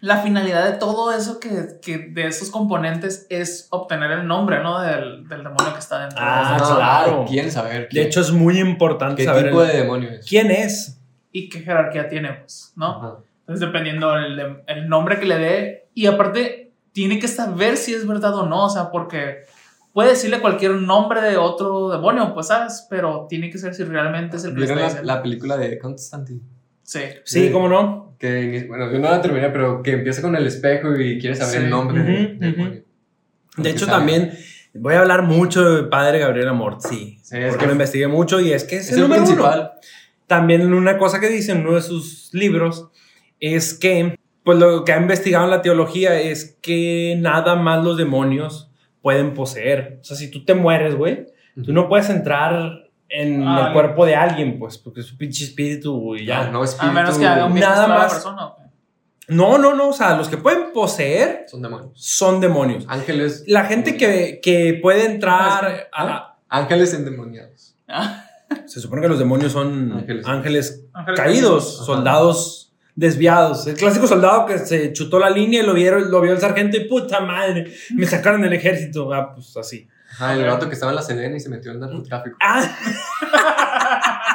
[0.00, 4.80] La finalidad de todo eso, que, que de esos componentes, es obtener el nombre, ¿no?
[4.80, 6.18] Del, del demonio que está dentro.
[6.20, 6.78] Ah, de No, nosotros.
[6.78, 7.24] claro.
[7.28, 10.26] ¿Quieren saber De quién- hecho, es muy importante qué saber tipo el- de demonio es?
[10.26, 11.00] quién es.
[11.32, 12.86] Y qué jerarquía tiene, pues, ¿no?
[12.98, 13.14] Ajá.
[13.40, 15.88] Entonces, dependiendo el, el nombre que le dé.
[15.94, 18.66] Y aparte, tiene que saber si es verdad o no.
[18.66, 19.46] O sea, porque
[19.92, 22.86] puede decirle cualquier nombre de otro demonio, pues, ¿sabes?
[22.88, 25.76] Pero tiene que ser si realmente es el que ¿Vieron está la, la película de
[25.78, 26.40] Constantine?
[26.84, 27.00] Sí.
[27.24, 27.52] Sí, Sí.
[27.52, 28.07] cómo no.
[28.18, 31.58] Que, bueno, yo no la terminé, pero que empieza con el espejo y quiere saber
[31.58, 31.64] Sí.
[31.64, 32.40] el nombre Ujú, del ujú.
[32.40, 32.72] demonio.
[32.74, 32.84] De
[33.54, 33.98] Porque hecho, sabe.
[33.98, 34.32] también
[34.74, 37.18] voy a hablar mucho de Padre Gabriel Amort, sí.
[37.22, 39.28] Sí, es que- lo investigué mucho y es que es, Es el el número uno.
[39.30, 39.72] principal.
[40.26, 42.88] También una cosa que dice en uno de sus libros
[43.40, 47.96] es que, pues lo que ha investigado en la teología es que nada más los
[47.96, 49.98] demonios pueden poseer.
[50.00, 51.26] O sea, si tú te mueres, güey,
[51.64, 55.44] tú no puedes entrar en Ah, el cuerpo de alguien, pues, porque es un pinche
[55.44, 56.44] espíritu y ya.
[56.44, 56.92] Ya, no A espíritu.
[56.94, 58.12] menos que haga un Nada a más.
[58.14, 58.52] persona.
[59.28, 61.92] No, no, no, o sea, los que pueden poseer Son demonios.
[61.94, 62.84] son demonios.
[62.88, 63.44] Ángeles.
[63.46, 66.36] La gente que, que puede entrar a...
[66.48, 67.74] Ángeles endemoniados.
[67.86, 68.24] Ah,
[68.66, 70.26] Se supone que los demonios son Ángeles.
[70.26, 71.84] ángeles, Ángeles caídos, Ajá.
[71.84, 73.66] soldados desviados.
[73.66, 76.76] El clásico soldado que se chutó la línea y lo, vieron, lo vio el sargento
[76.78, 79.12] y puta madre, me sacaron del ejército.
[79.12, 79.86] Ah, pues así.
[80.20, 82.36] Ajá, el gato que estaba en la Sedena y se metió en el narcotráfico.
[82.40, 82.62] Ah.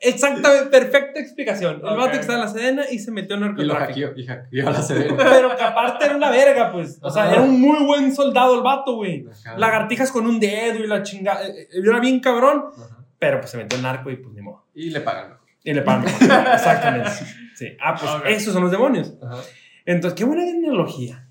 [0.00, 1.76] Exactamente, perfecta explicación.
[1.76, 4.08] El vato que estaba en la sedena y se metió en Y lo narcotráfico.
[4.08, 5.16] hackeó, y hackeó a la Sedena.
[5.30, 6.98] Pero que aparte era una verga, pues.
[7.02, 7.32] O sea, Ajá.
[7.34, 9.24] era un muy buen soldado el vato, güey.
[9.56, 11.46] Lagartijas con un dedo y la chingada.
[11.46, 12.64] eh, eh, Era bien cabrón.
[12.76, 12.98] Ajá.
[13.18, 14.66] Pero pues se metió en narco y pues ni modo.
[14.74, 15.46] Y le pagan mejor.
[15.62, 16.04] Y le pagan.
[16.52, 17.10] Exactamente.
[17.54, 17.68] Sí.
[17.80, 19.14] Ah, pues esos son los demonios.
[19.22, 19.40] Ajá.
[19.86, 21.28] Entonces, qué buena analogía.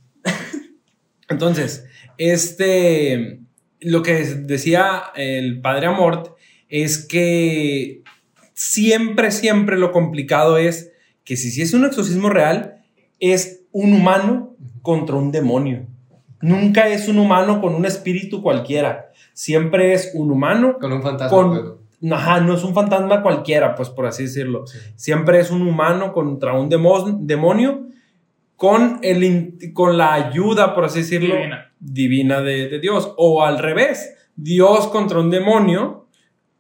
[1.28, 1.86] Entonces,
[2.18, 3.40] este,
[3.80, 6.30] lo que decía el padre Amort
[6.70, 8.02] es que
[8.54, 10.92] siempre, siempre lo complicado es
[11.24, 12.78] que si, si es un exorcismo real,
[13.20, 15.86] es un humano contra un demonio.
[16.42, 19.12] Nunca es un humano con un espíritu cualquiera.
[19.34, 20.78] Siempre es un humano.
[20.80, 21.30] Con un fantasma.
[21.38, 21.82] Con- pero-
[22.16, 24.66] Ajá, no es un fantasma cualquiera, pues por así decirlo.
[24.66, 24.80] Sí.
[24.96, 27.90] Siempre es un humano contra un demo- demonio
[28.62, 31.72] con, el, con la ayuda, por así decirlo, Divina.
[31.80, 33.12] divina de, de Dios.
[33.18, 36.08] O al revés, Dios contra un demonio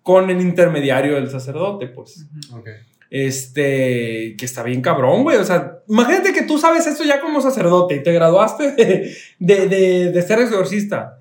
[0.02, 2.26] con el intermediario del sacerdote, pues.
[2.54, 2.70] Ok.
[3.12, 5.38] Este, que está bien cabrón, güey.
[5.38, 9.68] O sea, imagínate que tú sabes esto ya como sacerdote y te graduaste de, de,
[9.68, 11.20] de- de ser exorcista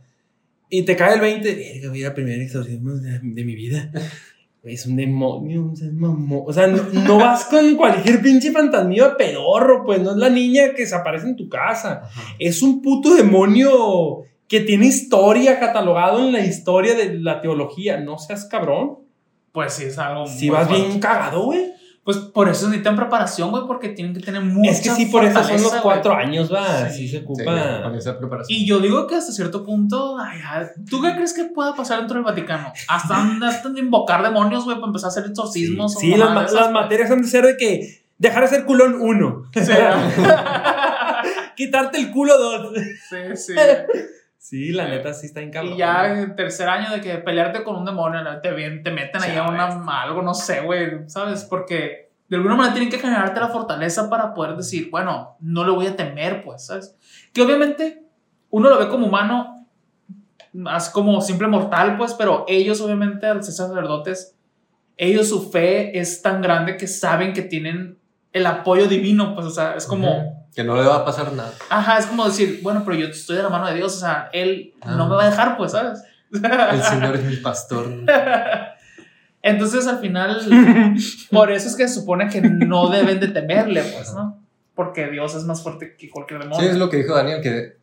[0.71, 3.55] y te cae el 20, verga, voy a ir al primer exorcismo de, de mi
[3.55, 3.91] vida.
[4.63, 9.85] Es un demonio, es mamo- o sea, no, no vas con cualquier pinche fantasmía pedorro,
[9.87, 12.03] pues no es la niña que se aparece en tu casa.
[12.05, 12.23] Ajá.
[12.39, 17.99] Es un puto demonio que tiene historia catalogado en la historia de la teología.
[18.01, 18.99] No seas cabrón.
[19.53, 20.27] Pues sí, es algo.
[20.27, 20.87] Si vas fuerte.
[20.89, 21.73] bien cagado, güey.
[22.13, 25.25] Pues por eso necesitan preparación, güey, porque tienen que tener mucha Es que sí, por
[25.25, 26.89] eso son los cuatro años, va.
[26.89, 27.83] Sí, Sí, se Sí, ocupa.
[27.83, 28.59] con esa preparación.
[28.59, 30.39] Y yo digo que hasta cierto punto, ay,
[30.89, 32.73] ¿tú qué crees que pueda pasar dentro del Vaticano?
[32.89, 33.15] Hasta
[33.75, 35.97] de invocar demonios, güey, para empezar a hacer exorcismos.
[35.97, 38.97] o Sí, las, ma- las materias han de ser de que dejar de ser culón
[39.01, 39.45] uno.
[39.55, 39.61] Sí,
[41.57, 42.73] Quitarte el culo dos.
[43.09, 43.53] sí, sí.
[44.41, 45.75] Sí, la neta sí está en cabrón.
[45.75, 48.41] Y ya en tercer año de que pelearte con un demonio, ¿no?
[48.41, 49.67] te, te meten ahí a una,
[50.03, 51.45] algo, no sé, güey, ¿sabes?
[51.45, 55.73] Porque de alguna manera tienen que generarte la fortaleza para poder decir, bueno, no le
[55.73, 56.97] voy a temer, pues, ¿sabes?
[57.35, 58.03] Que obviamente
[58.49, 59.69] uno lo ve como humano,
[60.69, 64.39] así como simple mortal, pues, pero ellos obviamente al ser sacerdotes,
[64.97, 67.99] ellos su fe es tan grande que saben que tienen
[68.33, 70.40] el apoyo divino, pues, o sea, es como...
[70.55, 71.53] Que no le va a pasar nada.
[71.69, 74.29] Ajá, es como decir, bueno, pero yo estoy de la mano de Dios, o sea,
[74.33, 75.09] Él no Ah.
[75.09, 76.03] me va a dejar, pues, ¿sabes?
[76.33, 77.87] El Señor es mi pastor.
[79.43, 80.41] Entonces, al final,
[81.31, 84.39] por eso es que se supone que no deben de temerle, pues, ¿no?
[84.75, 86.71] Porque Dios es más fuerte que cualquier Sí, demonio.
[86.71, 87.79] es lo que dijo Daniel, que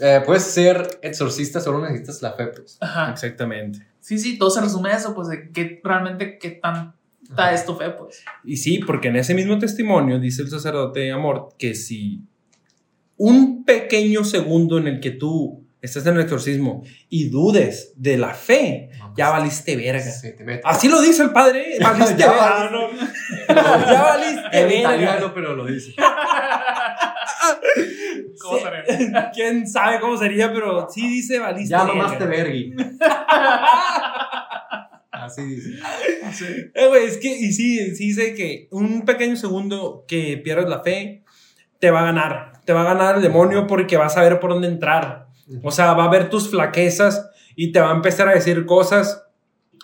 [0.00, 2.76] eh, puedes ser exorcista, solo necesitas la fe, pues.
[2.80, 3.10] Ajá.
[3.10, 3.86] Exactamente.
[4.00, 6.94] Sí, sí, todo se resume a eso, pues, de qué realmente qué tanta
[7.36, 7.52] Ajá.
[7.54, 8.22] es tu fe, pues.
[8.44, 12.22] Y sí, porque en ese mismo testimonio dice el sacerdote Amor que si
[13.16, 18.34] un pequeño segundo en el que tú estás en el exorcismo y dudes de la
[18.34, 20.00] fe, ya valiste verga.
[20.00, 20.60] Sí, te.
[20.64, 21.78] Así lo dice el padre, ¿eh?
[21.82, 22.70] valiste Ya verga.
[22.70, 23.06] valiste.
[23.92, 24.74] ya valiste verga.
[24.78, 25.94] italiano, pero lo dice.
[28.40, 28.64] ¿Cómo Sí.
[29.34, 31.94] Quién sabe cómo sería, pero sí dice valiste Ya verga.
[32.02, 32.74] mamaste vergui.
[35.24, 35.70] Así dice.
[36.74, 40.80] Eh, güey, es que, y sí, sí dice que un pequeño segundo que pierdes la
[40.80, 41.24] fe,
[41.80, 42.52] te va a ganar.
[42.64, 45.26] Te va a ganar el demonio porque vas a ver por dónde entrar.
[45.64, 49.24] O sea, va a ver tus flaquezas y te va a empezar a decir cosas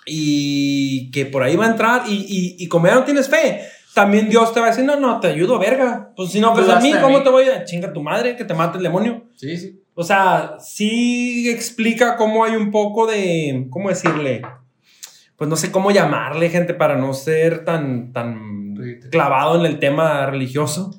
[0.07, 3.63] y que por ahí va a entrar y, y, y como ya no tienes fe,
[3.97, 6.13] también Dios te va a decir, no, no, te ayudo, verga.
[6.15, 7.25] Pues si no crees a mí, ¿cómo mí.
[7.25, 9.25] te voy a chinga tu madre que te mate el demonio?
[9.35, 9.83] Sí, sí.
[9.95, 14.43] O sea, sí explica cómo hay un poco de, ¿cómo decirle?
[15.37, 18.77] Pues no sé cómo llamarle, gente, para no ser tan, tan
[19.11, 20.99] clavado en el tema religioso.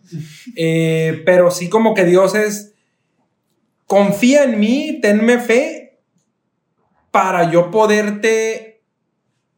[0.55, 2.73] Eh, pero sí como que Dios es,
[3.85, 5.99] confía en mí, tenme fe
[7.11, 8.83] para yo poderte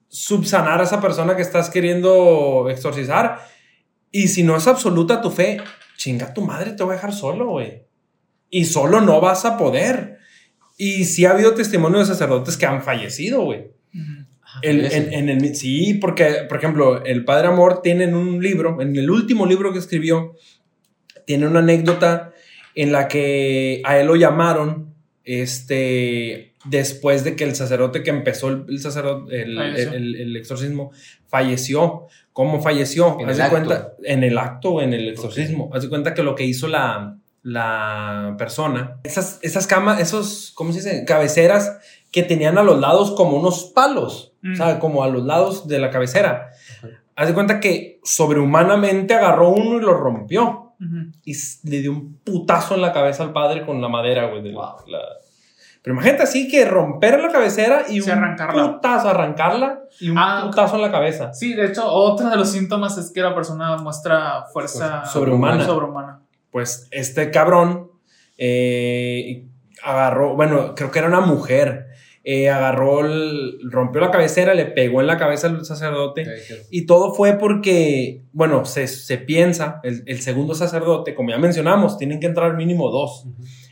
[0.07, 3.39] subsanar a esa persona que estás queriendo exorcizar.
[4.11, 5.61] Y si no es absoluta tu fe,
[5.97, 7.83] chinga tu madre, te voy a dejar solo, güey.
[8.49, 10.17] Y solo no vas a poder.
[10.77, 13.71] Y sí ha habido testimonios de sacerdotes que han fallecido, güey.
[14.61, 18.95] En, en el, sí, porque, por ejemplo, el Padre Amor tiene en un libro, en
[18.95, 20.35] el último libro que escribió,
[21.25, 22.33] tiene una anécdota
[22.75, 24.93] en la que a él lo llamaron,
[25.23, 30.91] este, después de que el sacerdote que empezó el, el sacerdote, el, exorcismo,
[31.27, 32.07] falleció.
[32.33, 33.17] ¿Cómo falleció?
[33.19, 35.69] En cuenta, en el acto en el exorcismo.
[35.73, 40.71] Haz de cuenta que lo que hizo la, la persona, esas, esas camas, esos, ¿cómo
[40.71, 41.05] se dice?
[41.05, 41.79] Cabeceras
[42.11, 44.53] que tenían a los lados como unos palos, Mm.
[44.53, 46.49] o sea, como a los lados de la cabecera.
[46.77, 46.87] Ajá.
[47.15, 50.65] Haz de cuenta que sobrehumanamente agarró uno y lo rompió
[51.25, 54.41] y le dio un putazo en la cabeza al padre con la madera, güey.
[54.41, 54.87] de la- Wow.
[54.87, 54.99] la-
[55.81, 58.73] Pero imagínate así que romper la cabecera y Sí, un arrancarla.
[58.75, 61.33] putazo, arrancarla y un Ah, putazo en la cabeza.
[61.33, 65.65] Sí, de hecho, otro de los síntomas es que la persona muestra fuerza Sobrehumana.
[65.65, 66.21] sobrehumana.
[66.51, 67.91] Pues este cabrón
[68.37, 69.45] eh,
[69.83, 71.87] agarró, bueno, creo que era una mujer,
[72.23, 76.23] eh, agarró, el- rompió la cabecera, le pegó en la cabeza al sacerdote.
[76.69, 81.97] Y todo fue porque, bueno, se, se piensa, el, el segundo sacerdote, como ya mencionamos,
[81.97, 83.25] tienen que entrar mínimo dos.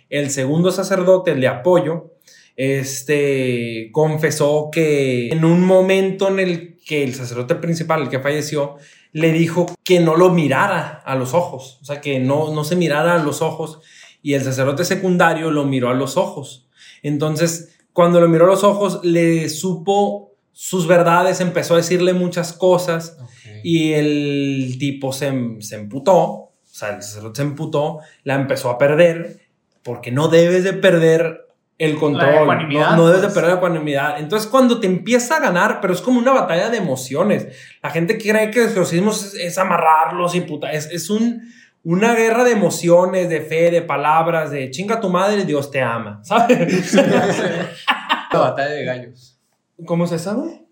[0.10, 2.13] El segundo sacerdote, el de apoyo,
[2.55, 8.75] este, confesó que en un momento en el que el sacerdote principal, el que falleció,
[9.12, 12.75] le dijo que no lo mirara a los ojos, o sea, que no, no se
[12.75, 13.79] mirara a los ojos,
[14.21, 16.67] y el sacerdote secundario lo miró a los ojos.
[17.03, 22.53] Entonces, cuando lo miró a los ojos, le supo sus verdades, empezó a decirle muchas
[22.53, 23.17] cosas,
[23.63, 28.78] y el tipo se, se emputó, o sea, el sacerdote se emputó, la empezó a
[28.78, 29.39] perder,
[29.82, 31.47] porque no debes de perder
[31.80, 33.34] el control, no, no debes de pues.
[33.34, 34.19] perder la ecuanimidad.
[34.19, 37.47] Entonces, cuando te empieza a ganar, pero es como una batalla de emociones.
[37.82, 41.51] La gente cree que el exorcismo es, es amarrarlos y puta, es, es un,
[41.89, 46.19] una guerra de emociones, de fe, de palabras, de chinga tu madre, Dios te ama,
[46.23, 46.93] ¿sabes?
[48.31, 49.39] La batalla de gallos.
[49.85, 50.65] ¿Cómo se sabe?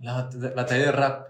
[0.00, 1.26] La bat- batalla de rap.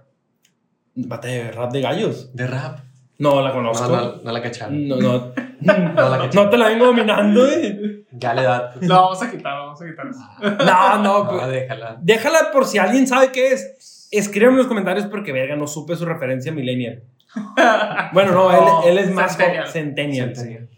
[0.94, 2.34] Batalla de rap de gallos.
[2.34, 2.80] De rap.
[3.18, 3.88] No la No, conozco.
[3.88, 4.88] no, no la cacharon.
[4.88, 6.30] No, no, No la cacharon.
[6.34, 8.04] no te la vengo dominando, eh.
[8.10, 8.74] Ya le da.
[8.80, 10.20] Lo vamos a quitar, vamos a quitar eso.
[10.64, 11.96] No, no, No, pues, déjala.
[12.02, 14.08] déjala por si alguien sabe qué es.
[14.10, 17.02] Escríbanme en los comentarios porque, verga, no supe su referencia millennial.
[18.12, 19.68] Bueno, no, No, él, él es más centennial.
[19.68, 20.36] centennial.
[20.36, 20.68] Centennial.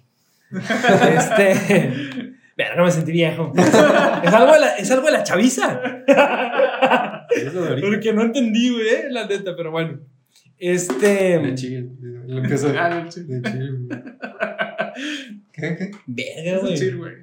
[1.17, 2.35] Este.
[2.57, 3.53] Verga, me sentí viejo.
[3.57, 3.75] Es
[4.33, 5.81] algo de la, es algo de la chaviza.
[6.07, 7.81] De.
[7.81, 9.99] Porque no entendí, güey, eh, la neta, pero bueno.
[10.59, 11.07] Este.
[11.07, 11.39] De.
[12.29, 12.39] Lo.
[12.79, 13.27] Ah, de chill.
[13.27, 13.89] De chill.
[15.53, 15.77] ¿Qué?
[15.77, 15.91] ¿Qué?
[16.07, 16.79] Verga, güey.
[16.79, 17.15] Chill, güey.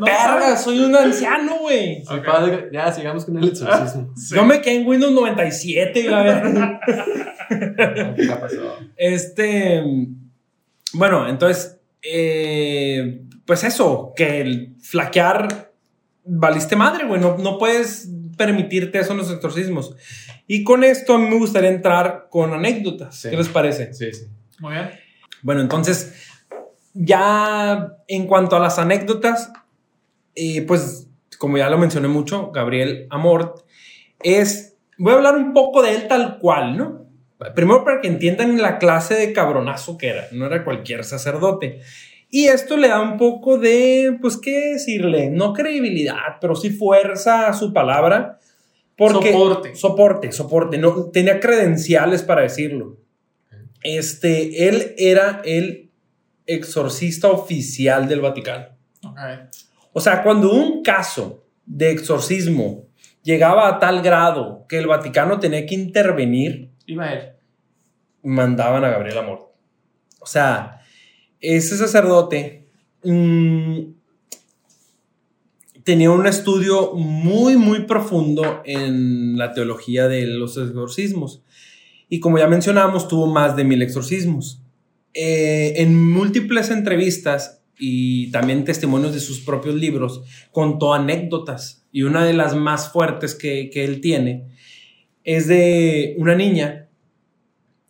[0.00, 2.02] No, Verga, soy un anciano, güey.
[2.04, 2.24] Sí, Ok.
[2.24, 2.68] padre.
[2.72, 4.12] Ya, sigamos con el exorcismo.
[4.16, 4.34] sí.
[4.34, 6.80] Yo me quedé en Windows 97 y la verdad.
[8.16, 8.78] ¿Qué pasó?
[8.96, 9.82] Este.
[10.94, 11.78] Bueno, entonces.
[12.02, 15.72] eh, pues eso, que el flaquear
[16.24, 17.20] valiste madre, güey.
[17.20, 19.94] No, no puedes permitirte eso en los exorcismos.
[20.46, 23.16] Y con esto a mí me gustaría entrar con anécdotas.
[23.20, 23.30] Sí.
[23.30, 23.92] ¿Qué les parece?
[23.92, 24.26] Sí, sí.
[24.60, 24.90] Muy bien.
[25.42, 26.14] Bueno, entonces,
[26.94, 29.52] ya en cuanto a las anécdotas,
[30.34, 31.08] eh, pues
[31.38, 33.64] como ya lo mencioné mucho, Gabriel Amort
[34.22, 37.06] es, voy a hablar un poco de él tal cual, ¿no?
[37.54, 41.80] Primero para que entiendan la clase de cabronazo que era, no era cualquier sacerdote.
[42.28, 45.30] Y esto le da un poco de, pues, ¿qué decirle?
[45.30, 48.38] No credibilidad, pero sí fuerza a su palabra.
[48.94, 49.74] Porque, Soporte.
[49.74, 50.78] Soporte, soporte.
[50.78, 52.98] No, tenía credenciales para decirlo.
[53.82, 55.90] Este, él era el
[56.46, 58.66] exorcista oficial del Vaticano.
[59.02, 59.18] Ok.
[59.92, 62.88] O sea, cuando un caso de exorcismo
[63.22, 67.32] llegaba a tal grado que el Vaticano tenía que intervenir, Iba él.
[68.22, 69.52] mandaban a Gabriel Amor.
[70.20, 70.80] O sea,
[71.40, 72.66] ese sacerdote
[73.04, 73.80] mm,
[75.84, 81.42] tenía un estudio muy, muy profundo en la teología de los exorcismos.
[82.08, 84.62] Y como ya mencionamos, tuvo más de mil exorcismos.
[85.14, 90.22] Eh, en múltiples entrevistas y también testimonios de sus propios libros,
[90.52, 91.84] contó anécdotas.
[91.90, 94.46] Y una de las más fuertes que, que él tiene
[95.24, 96.88] es de una niña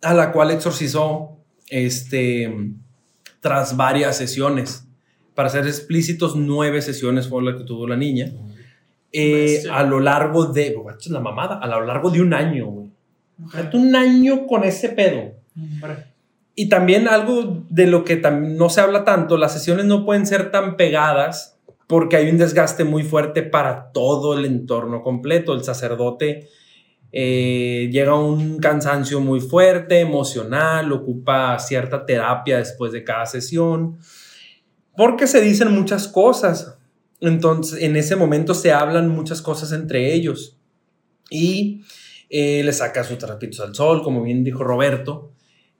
[0.01, 1.37] a la cual exorcizó
[1.69, 2.73] este,
[3.39, 4.87] tras varias sesiones.
[5.35, 8.31] Para ser explícitos, nueve sesiones fue la que tuvo la niña.
[9.11, 10.75] Eh, a lo largo de,
[11.07, 12.91] la mamada, a lo largo de un año, güey.
[13.73, 15.33] Un año con ese pedo.
[15.55, 16.10] Hombre.
[16.53, 20.51] Y también algo de lo que no se habla tanto, las sesiones no pueden ser
[20.51, 25.53] tan pegadas porque hay un desgaste muy fuerte para todo el entorno completo.
[25.53, 26.47] El sacerdote
[27.11, 33.97] eh, llega a un cansancio muy fuerte, emocional, ocupa cierta terapia después de cada sesión,
[34.95, 36.77] porque se dicen muchas cosas.
[37.19, 40.57] Entonces, en ese momento se hablan muchas cosas entre ellos.
[41.29, 41.83] Y
[42.29, 45.30] eh, le saca sus trapitos al sol, como bien dijo Roberto,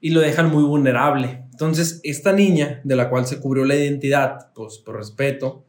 [0.02, 1.44] y lo dejan muy vulnerable.
[1.52, 5.64] Entonces, esta niña, de la cual se cubrió la identidad, pues por respeto,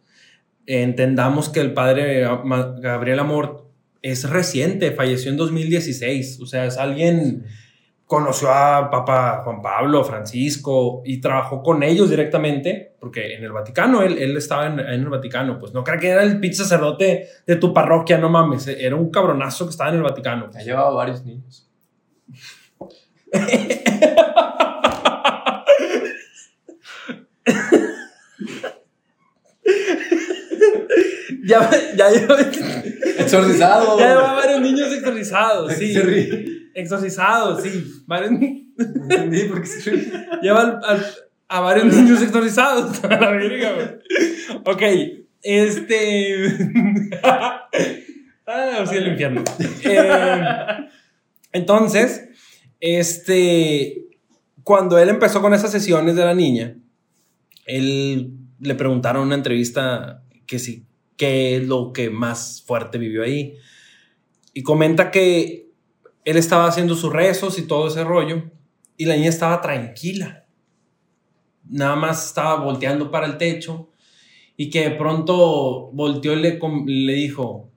[0.66, 2.28] entendamos que el padre
[2.80, 3.70] Gabriel Amor
[4.02, 7.46] es reciente, falleció en 2016, o sea, es alguien,
[8.06, 14.02] conoció a Papa Juan Pablo, Francisco, y trabajó con ellos directamente, porque en el Vaticano,
[14.02, 17.28] él, él estaba en, en el Vaticano, pues no creo que era el pinche sacerdote
[17.46, 20.50] de tu parroquia, no mames, era un cabronazo que estaba en el Vaticano.
[20.56, 21.70] Ha llevado varios niños.
[31.46, 32.84] Ya, ya, ya,
[33.20, 34.00] Exorcizado.
[34.00, 35.94] ya lleva varios niños exorcizados, sí.
[36.74, 37.84] Exorcizados, sí.
[38.08, 38.32] Varios-
[38.78, 40.12] entendí por qué se ríe.
[40.42, 41.06] lleva al- al-
[41.50, 43.04] a varios niños exorcizados.
[43.04, 43.88] A la verga, güey.
[44.66, 44.82] Ok,
[45.42, 46.46] este.
[47.24, 49.44] ah, sí, el infierno.
[49.84, 50.88] Eh,
[51.52, 52.30] entonces,
[52.80, 54.00] este.
[54.64, 56.78] Cuando él empezó con esas sesiones de la niña,
[57.66, 58.32] él
[58.64, 60.86] le preguntaron en una entrevista que sí,
[61.18, 63.56] qué es lo que más fuerte vivió ahí.
[64.54, 65.72] Y comenta que
[66.26, 68.44] él estaba haciendo sus rezos y todo ese rollo,
[68.98, 70.46] y la niña estaba tranquila.
[71.70, 73.90] Nada más estaba volteando para el techo,
[74.56, 77.72] y que de pronto volteó y le, le dijo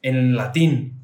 [0.00, 0.98] en latín,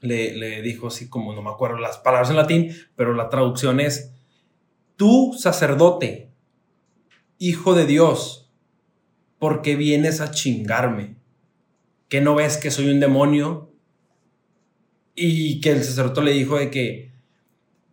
[0.00, 3.80] le, le dijo así como, no me acuerdo las palabras en latín, pero la traducción
[3.80, 4.12] es,
[4.96, 6.30] tú sacerdote,
[7.38, 8.45] hijo de Dios,
[9.38, 11.16] ¿por qué vienes a chingarme?
[12.08, 13.72] ¿Que no ves que soy un demonio?
[15.14, 17.12] Y que el sacerdote le dijo de que,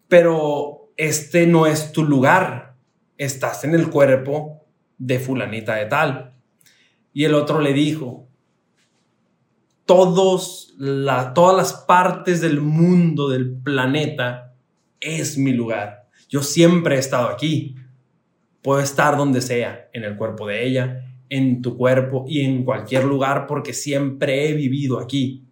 [0.08, 2.76] pero este no es tu lugar,
[3.18, 4.66] estás en el cuerpo
[4.98, 6.36] de fulanita de tal.
[7.14, 8.28] Y el otro le dijo,
[9.86, 14.56] todos la, todas las partes del mundo, del planeta,
[15.00, 16.08] es mi lugar.
[16.30, 17.76] Yo siempre he estado aquí.
[18.62, 23.06] Puedo estar donde sea, en el cuerpo de ella, en tu cuerpo y en cualquier
[23.06, 25.44] lugar porque siempre he vivido aquí.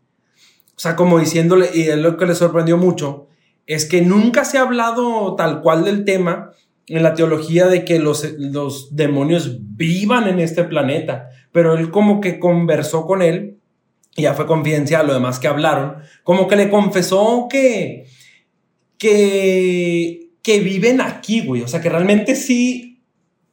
[0.75, 3.27] O sea, como diciéndole, y es lo que le sorprendió mucho,
[3.67, 6.51] es que nunca se ha hablado tal cual del tema
[6.87, 12.19] en la teología de que los, los demonios vivan en este planeta, pero él como
[12.19, 13.59] que conversó con él,
[14.15, 18.05] y ya fue confidencial lo demás que hablaron, como que le confesó que,
[18.97, 22.90] que, que viven aquí, güey, o sea, que realmente sí,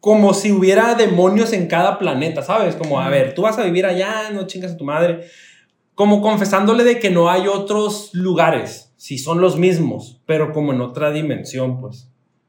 [0.09, 2.77] como si hubiera demonios en cada planeta, ¿sabes?
[2.77, 5.27] Como, a ver, tú vas a vivir allá, no chingas a tu madre,
[5.95, 10.81] como confesándole de que no hay otros lugares, si son los mismos, pero como en
[10.81, 12.09] otra dimensión, pues.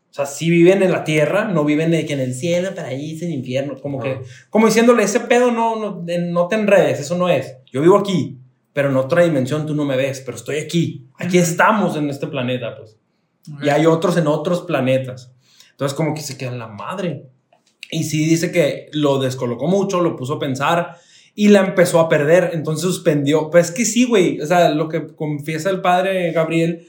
[0.09, 3.25] O sea, si viven en la tierra, no viven de que en el cielo, paraíso,
[3.25, 3.75] en el infierno.
[3.81, 7.57] Como que, como diciéndole, ese pedo no, no, no te enredes, eso no es.
[7.73, 8.37] Yo vivo aquí,
[8.71, 11.09] pero en otra dimensión tú no me ves, pero estoy aquí.
[11.17, 12.95] Aquí estamos en este planeta, pues.
[13.61, 15.33] Y hay otros en otros planetas.
[15.71, 17.27] Entonces, como que se queda en la madre.
[17.91, 20.97] Y sí dice que lo descolocó mucho, lo puso a pensar
[21.35, 22.51] y la empezó a perder.
[22.53, 23.49] Entonces suspendió.
[23.49, 24.39] Pues es que sí, güey.
[24.41, 26.85] O sea, lo que confiesa el padre Gabriel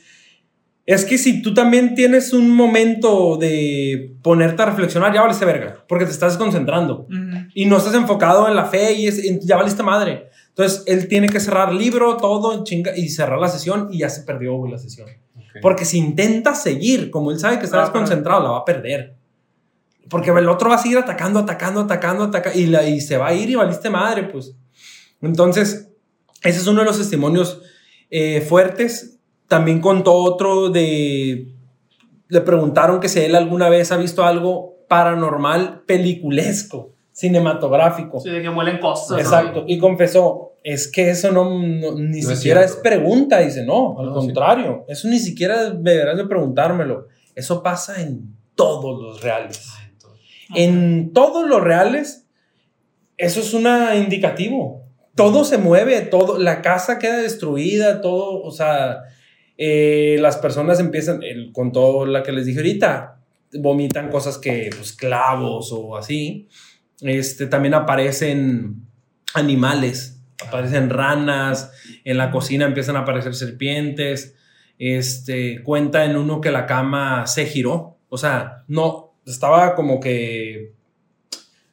[0.86, 5.84] es que si tú también tienes un momento de ponerte a reflexionar, ya valiste verga,
[5.88, 7.46] porque te estás concentrando Ujú.
[7.54, 10.30] y no estás enfocado en la fe y es- ya valiste madre.
[10.48, 14.22] Entonces él tiene que cerrar libro, todo, chinga, y cerrar la sesión y ya se
[14.22, 15.08] perdió güey, la sesión.
[15.36, 15.60] Ok.
[15.62, 19.14] Porque si intenta seguir, como él sabe que está Ah, desconcentrado, la va a perder.
[20.08, 23.28] Porque el otro va a seguir atacando, atacando, atacando, atacando, y, la- y se va
[23.28, 24.56] a ir y valiste madre, pues.
[25.22, 25.90] Entonces,
[26.42, 27.60] ese es uno de los testimonios
[28.10, 29.18] eh, fuertes.
[29.46, 31.52] También contó otro de...
[32.28, 38.20] Le preguntaron que si él alguna vez ha visto algo paranormal, peliculesco, cinematográfico.
[38.20, 39.10] Sí, de que huelen cosas.
[39.10, 39.18] ¿no?
[39.18, 39.64] Exacto.
[39.66, 42.82] Y confesó, es que eso no, no- ni No es siquiera es, cierto.
[42.82, 43.38] pregunta.
[43.40, 44.26] Dice, no, al No, sí.
[44.28, 44.84] contrario.
[44.88, 47.08] Eso ni siquiera deberás de preguntármelo.
[47.34, 49.68] Eso pasa en todos los reales.
[50.54, 52.26] En todos los reales,
[53.16, 54.84] eso es un indicativo.
[55.14, 59.02] Todo se mueve, todo, la casa queda destruida, todo, o sea,
[59.58, 63.20] eh, las personas empiezan, el- con todo la que les dije ahorita,
[63.54, 66.48] vomitan cosas que, pues, clavos o así.
[67.02, 68.86] Este, también aparecen
[69.34, 71.72] animales, aparecen ranas,
[72.04, 74.36] en la cocina empiezan a aparecer serpientes.
[74.78, 80.72] Este, cuenta en uno que la cama se giró, o sea, no, estaba como que,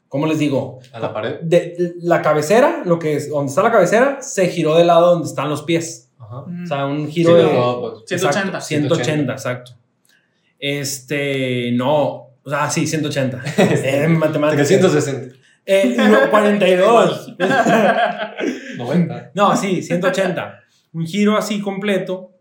[0.08, 0.80] ¿cómo les digo?
[0.92, 1.40] A la pared.
[1.42, 5.28] De, la cabecera, lo que es, donde está la cabecera, se giró del lado donde
[5.28, 6.12] están los pies.
[6.20, 6.40] Ajá.
[6.42, 6.64] Ujú.
[6.64, 7.44] O sea, un Sí, giro de...
[7.44, 8.58] no, pues, 180.
[8.58, 9.72] Exacto, 180, exacto.
[10.60, 13.42] Este, no, o sea, sí, 180.
[13.58, 14.68] eh, en matemáticas.
[14.68, 15.36] 360.
[15.66, 17.36] Eh, no, 42.
[18.78, 19.32] 90.
[19.36, 20.60] No, sí, 180.
[20.94, 22.32] Un giro así completo.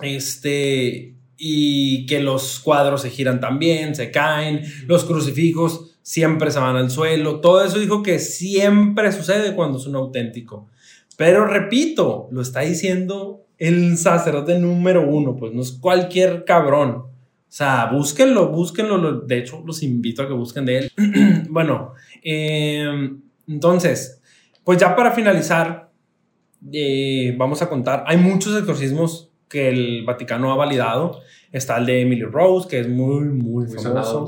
[0.00, 6.76] Este, y que los cuadros se giran también, se caen, los crucifijos siempre se van
[6.76, 7.40] al suelo.
[7.40, 10.66] Todo eso dijo que siempre sucede cuando es un auténtico.
[11.16, 16.90] Pero repito, lo está diciendo el sacerdote número uno, pues no es cualquier cabrón.
[16.90, 17.10] O
[17.50, 18.98] sea, búsquenlo, búsquenlo.
[18.98, 20.92] lo- De hecho, los invito a que busquen de él.
[21.50, 23.10] bueno, eh,
[23.48, 24.20] entonces,
[24.64, 25.90] pues ya para finalizar,
[26.72, 28.04] eh, vamos a contar.
[28.06, 31.20] Hay muchos exorcismos que el Vaticano ha validado.
[31.52, 34.26] Está el de Emily Rose, que es muy, muy, Muy famoso.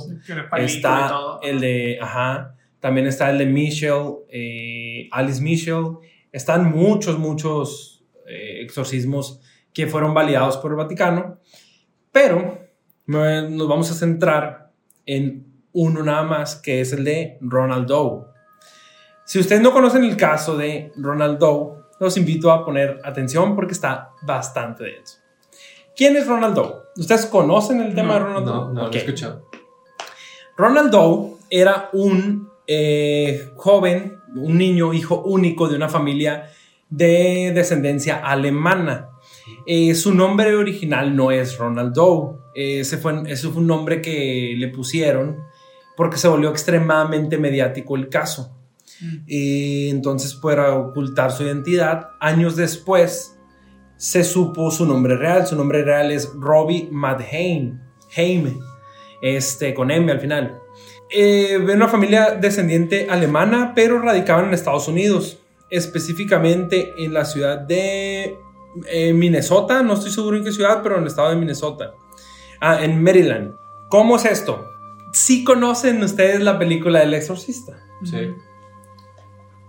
[0.64, 1.08] Está
[1.42, 5.98] el de, ajá, también está el de Michelle, eh, Alice Michelle.
[6.32, 9.40] Están muchos, muchos eh, exorcismos
[9.74, 11.38] que fueron validados por el Vaticano,
[12.12, 12.58] pero
[13.06, 14.72] me- nos vamos a centrar
[15.06, 18.24] en uno nada más, que es el de Ronald Doe.
[19.24, 23.72] Si ustedes no conocen el caso de Ronald Doe, los invito a poner atención porque
[23.72, 25.18] está bastante denso.
[25.94, 26.74] ¿Quién es Ronald Doe?
[26.96, 28.54] ¿Ustedes conocen el tema No, de Ronald Doe?
[28.54, 29.50] No, no lo he escuchado.
[30.56, 36.50] Ronald Doe era un eh, joven, un niño, hijo único de una familia
[36.88, 39.10] de descendencia alemana.
[39.66, 42.38] Eh, su nombre original no es Ronald Doe.
[42.54, 45.36] Eh, ese, fue, ese fue un nombre que le pusieron
[45.96, 48.56] porque se volvió extremadamente mediático el caso.
[49.00, 49.16] Mm.
[49.26, 53.36] Y entonces, para ocultar su identidad, años después
[53.96, 55.46] se supo su nombre real.
[55.46, 57.80] Su nombre real es Robbie Madheim,
[58.16, 58.58] Heim,
[59.20, 60.58] este, con M al final.
[61.10, 65.38] Eh, de una familia descendiente alemana, pero radicaban en Estados Unidos,
[65.68, 68.38] específicamente en la ciudad de
[68.86, 69.82] eh, Minnesota.
[69.82, 71.92] No estoy seguro en qué ciudad, pero en el estado de Minnesota.
[72.60, 73.54] Ah, en Maryland.
[73.88, 74.64] ¿Cómo es esto?
[75.12, 77.76] Sí conocen ustedes la película del exorcista.
[78.04, 78.32] Sí.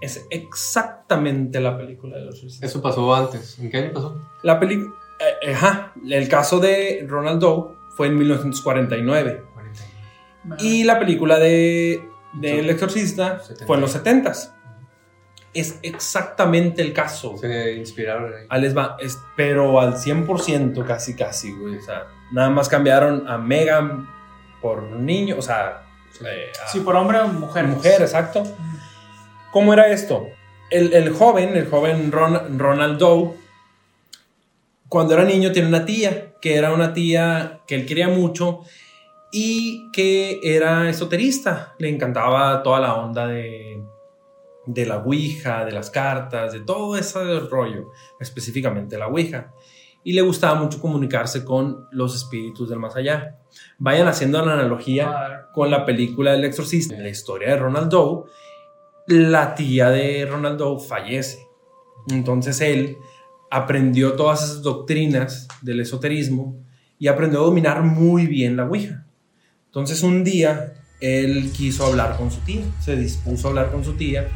[0.01, 2.65] Es exactamente la película del exorcista.
[2.65, 3.57] Eso pasó antes.
[3.59, 4.19] ¿En qué año pasó?
[4.43, 4.93] La película...
[5.53, 9.43] ajá, el caso de Ronald Doe fue en 1949.
[10.59, 14.51] Y la película de, de El Exorcista fue en los 70s.
[15.53, 17.37] Es exactamente el caso.
[17.37, 18.61] Se inspiraron ahí.
[18.61, 21.77] Les va, es- pero al 100% casi, casi, güey.
[21.77, 24.07] O sea, nada más cambiaron a Megan
[24.61, 25.83] por niño, o sea,
[26.25, 27.65] eh, a Sí, por hombre o mujer.
[27.67, 28.43] mujer, exacto.
[29.51, 30.27] ¿Cómo era esto?
[30.69, 33.33] El, el joven, el joven Ron- Ronald Doe,
[34.87, 38.61] cuando era niño tiene una tía, que era una tía que él quería mucho
[39.31, 41.73] y que era esoterista.
[41.77, 43.81] Le encantaba toda la onda de,
[44.65, 49.53] de la Ouija, de las cartas, de todo ese rollo, específicamente la Ouija.
[50.03, 53.37] Y le gustaba mucho comunicarse con los espíritus del más allá.
[53.77, 58.23] Vayan haciendo la analogía con la película El Exorcista, la historia de Ronald Doe,
[59.07, 61.39] la tía de Ronald Doe fallece.
[62.09, 62.97] Entonces él
[63.49, 66.57] aprendió todas esas doctrinas del esoterismo
[66.97, 69.05] y aprendió a dominar muy bien la Ouija.
[69.65, 73.93] Entonces un día él quiso hablar con su tía, se dispuso a hablar con su
[73.93, 74.27] tía,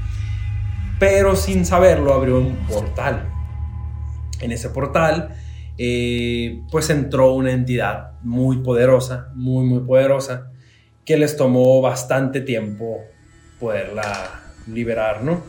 [0.99, 3.31] pero sin saberlo abrió un portal.
[4.41, 5.35] En ese portal,
[5.77, 10.51] eh, pues entró una entidad muy poderosa, muy, muy poderosa,
[11.05, 12.97] que les tomó bastante tiempo
[13.59, 15.41] poderla liberar, ¿no?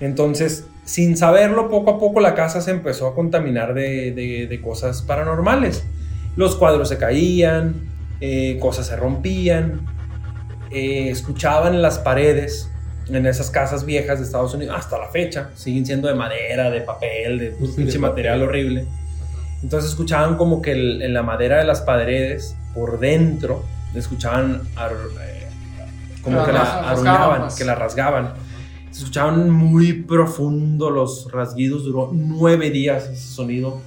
[0.00, 4.60] Entonces, sin saberlo, poco a poco la casa se empezó a contaminar de, de- de
[4.60, 5.84] cosas paranormales.
[6.36, 7.74] Los cuadros se caían,
[8.20, 9.80] eh, cosas se rompían,
[10.70, 12.70] eh, escuchaban en las paredes,
[13.08, 16.80] en esas casas viejas de Estados Unidos, hasta la fecha, siguen siendo de madera, de
[16.82, 17.46] papel, de
[17.76, 18.48] pinche material papel.
[18.48, 18.86] horrible.
[19.62, 23.64] Entonces escuchaban como que el- en la madera de las paredes, por dentro,
[23.94, 24.92] escuchaban ar-
[25.22, 25.48] eh,
[26.22, 27.54] como La que la rasgaban, arruinaban, pues.
[27.56, 28.34] que la rasgaban.
[28.90, 33.80] Se escuchaban muy profundo los rasguidos, duró nueve días ese sonido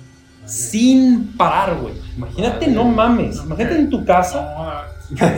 [0.45, 1.93] sin parar, güey.
[2.17, 4.85] Imagínate, no mames, imagínate en tu casa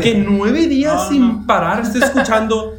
[0.01, 1.47] que nueve días No, sin no.
[1.47, 2.73] parar estés escuchando.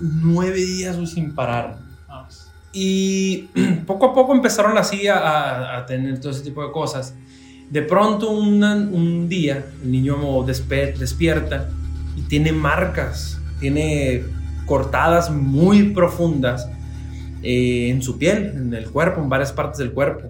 [0.00, 1.76] nueve días güey, sin parar.
[2.08, 2.26] no.
[2.72, 3.48] Y
[3.86, 7.14] poco a poco empezaron así a, a- a tener todo ese tipo de cosas.
[7.70, 10.16] De pronto una- un día el niño
[10.46, 11.68] despe- despierta
[12.16, 14.24] y tiene marcas, tiene
[14.66, 16.68] cortadas muy profundas
[17.42, 20.28] eh, en su piel, en el cuerpo, en varias partes del cuerpo.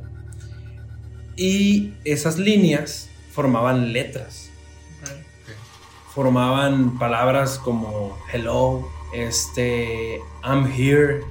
[1.34, 4.52] Y esas líneas formaban letras
[6.14, 11.22] formaban palabras como hello, este, I'm here, eh,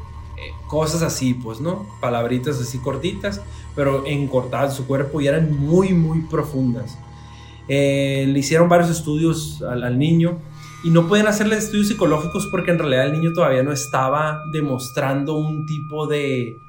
[0.68, 1.88] cosas así, pues, ¿no?
[2.00, 3.42] Palabritas así cortitas,
[3.76, 6.98] pero encortadas en su cuerpo y eran muy, muy profundas.
[7.68, 10.40] Eh, le hicieron varios estudios al, al niño
[10.84, 15.38] y no pueden hacerle estudios psicológicos porque en realidad el niño todavía no estaba demostrando
[15.38, 16.60] un tipo de,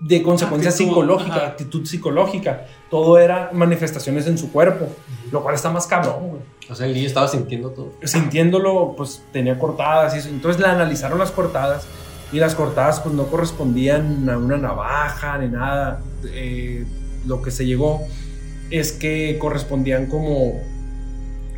[0.00, 1.46] de consecuencia Actitud, psicológica, ajá.
[1.46, 2.66] actitud psicológica.
[2.90, 4.88] Todo era manifestaciones en su cuerpo,
[5.32, 7.92] lo cual está más cabrón, güey O sea, el niño estaba sintiendo todo.
[8.04, 10.28] sintiéndolo, pues tenía cortadas y eso.
[10.28, 11.86] Entonces le analizaron las cortadas
[12.32, 16.02] y las cortadas pues no correspondían a una navaja ni nada.
[16.26, 16.84] Eh,
[17.26, 18.02] lo que se llegó
[18.70, 20.60] es que correspondían como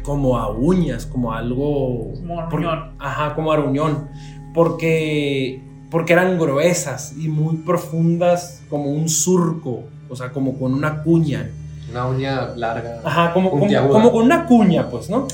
[0.02, 2.92] como a uñas, como a algo Como a por- riñón.
[2.98, 4.08] ajá, como a riñón,
[4.54, 11.02] porque porque eran gruesas y muy profundas, como un surco, o sea, como con una
[11.02, 11.50] cuña.
[11.90, 13.02] Una uña larga.
[13.04, 13.92] Ajá, como, como, Puntiaguda.
[13.92, 15.26] como con una cuña, pues, ¿no?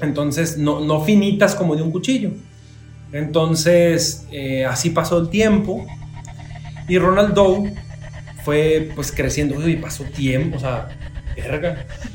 [0.00, 2.30] Entonces, no, no finitas como de un cuchillo.
[3.12, 5.86] Entonces, eh, así pasó el tiempo.
[6.88, 7.72] Y Ronald Doe
[8.44, 9.56] fue, pues, creciendo.
[9.56, 10.88] Uy, pasó tiempo, o sea.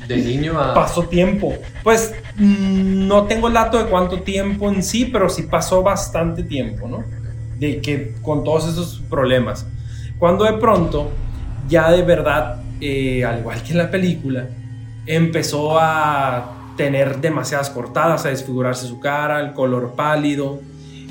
[0.08, 0.74] De niño a.
[0.74, 1.54] Pasó tiempo.
[1.82, 6.42] Pues, mm, no tengo el dato de cuánto tiempo en sí, pero sí pasó bastante
[6.42, 7.04] tiempo, ¿no?
[7.58, 9.66] De que con todos esos problemas.
[10.18, 11.10] Cuando de pronto,
[11.68, 14.48] ya de verdad, eh, al igual que en la película,
[15.06, 20.60] empezó a tener demasiadas cortadas, a desfigurarse su cara, el color pálido,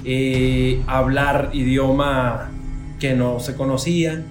[0.03, 2.49] eh, hablar idioma
[2.99, 4.23] que no se conocía.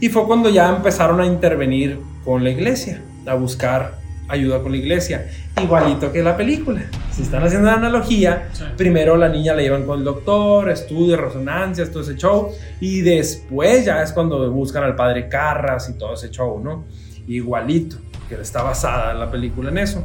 [0.00, 3.98] Y fue cuando ya empezaron a intervenir con la iglesia, a buscar
[4.28, 5.28] ayuda con la iglesia,
[5.60, 6.82] igualito que la película.
[7.10, 8.62] Si están haciendo la analogía, Sí.
[8.76, 12.50] primero la niña la llevan con el doctor, estudios, resonancias, todo ese show,
[12.80, 16.84] y después ya es cuando buscan al padre Carras y todo ese show, ¿no?
[17.26, 17.96] Igualito,
[18.28, 20.04] que está basada la película en eso.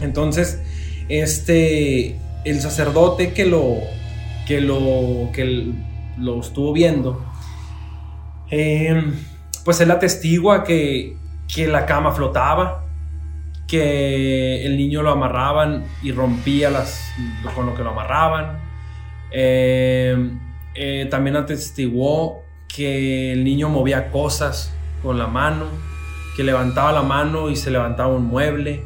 [0.00, 0.60] Entonces,
[1.08, 3.78] este, el sacerdote que lo,
[4.46, 5.72] que lo, que
[6.18, 7.20] lo estuvo viendo,
[8.50, 9.02] eh,
[9.64, 11.16] pues él atestigua que,
[11.54, 12.86] que la cama flotaba,
[13.66, 17.12] que el niño lo amarraban y rompía las,
[17.54, 18.58] con lo que lo amarraban.
[19.32, 20.30] Eh,
[20.74, 25.66] eh, también atestiguó que el niño movía cosas con la mano,
[26.36, 28.84] que levantaba la mano y se levantaba un mueble,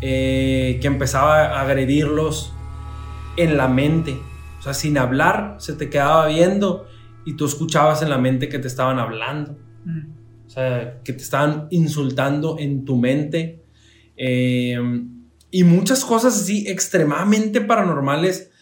[0.00, 2.54] eh, que empezaba a agredirlos
[3.36, 4.16] en la mente.
[4.58, 6.86] O sea, sin hablar, se te quedaba viendo
[7.24, 9.56] y tú escuchabas en la mente que te estaban hablando.
[9.84, 10.23] Mm.
[10.54, 13.64] Sea, que te estaban insultando en tu mente.
[14.16, 14.78] Eh,
[15.50, 18.52] y muchas cosas así extremadamente paranormales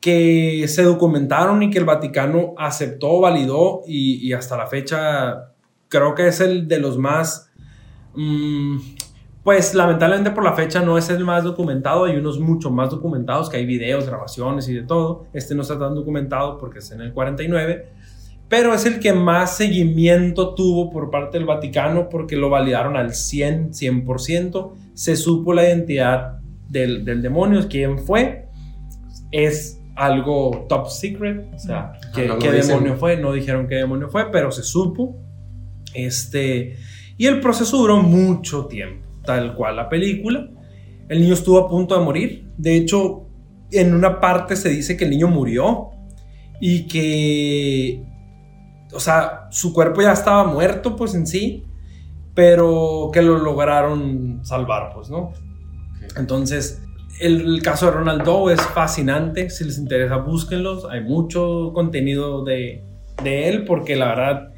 [0.00, 5.52] que se documentaron y que el Vaticano aceptó, validó y, y hasta la fecha
[5.88, 7.52] creo que es el de los más...
[8.14, 8.78] mm,
[9.44, 13.50] pues lamentablemente por la fecha no es el más documentado, hay unos mucho más documentados,
[13.50, 15.26] que hay videos, grabaciones y de todo.
[15.32, 17.92] Este no está tan documentado porque es en el 49,
[18.52, 23.14] pero es el que más seguimiento tuvo por parte del Vaticano porque lo validaron al
[23.14, 24.72] 100, 100%.
[24.92, 28.48] Se supo la identidad del, del demonio, quién fue.
[29.30, 32.76] Es algo top secret, o sea, qué, no qué dicen.
[32.76, 35.16] demonio fue, no dijeron qué demonio fue, pero se supo.
[35.94, 36.76] Este,
[37.16, 40.50] y el proceso duró mucho tiempo, tal cual la película.
[41.08, 42.50] El niño estuvo a punto de morir.
[42.58, 43.28] De hecho,
[43.70, 45.88] en una parte se dice que el niño murió
[46.60, 48.11] y que,
[48.92, 51.64] o sea, su cuerpo ya estaba muerto, pues en sí,
[52.34, 55.32] pero que lo lograron salvar, pues, ¿no?
[56.16, 56.82] Entonces,
[57.20, 59.50] el, el caso de Ronald Doe es fascinante.
[59.50, 60.86] Si les interesa, búsquenlos.
[60.90, 62.84] Hay mucho contenido de,
[63.22, 64.52] de él, porque la verdad,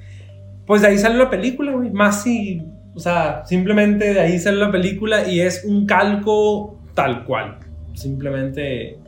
[0.66, 1.91] pues de ahí sale la película, güey.
[1.91, 2.62] Más si,
[2.95, 7.59] o sea, simplemente de ahí sale la película y es un calco tal cual.
[7.95, 8.99] Simplemente.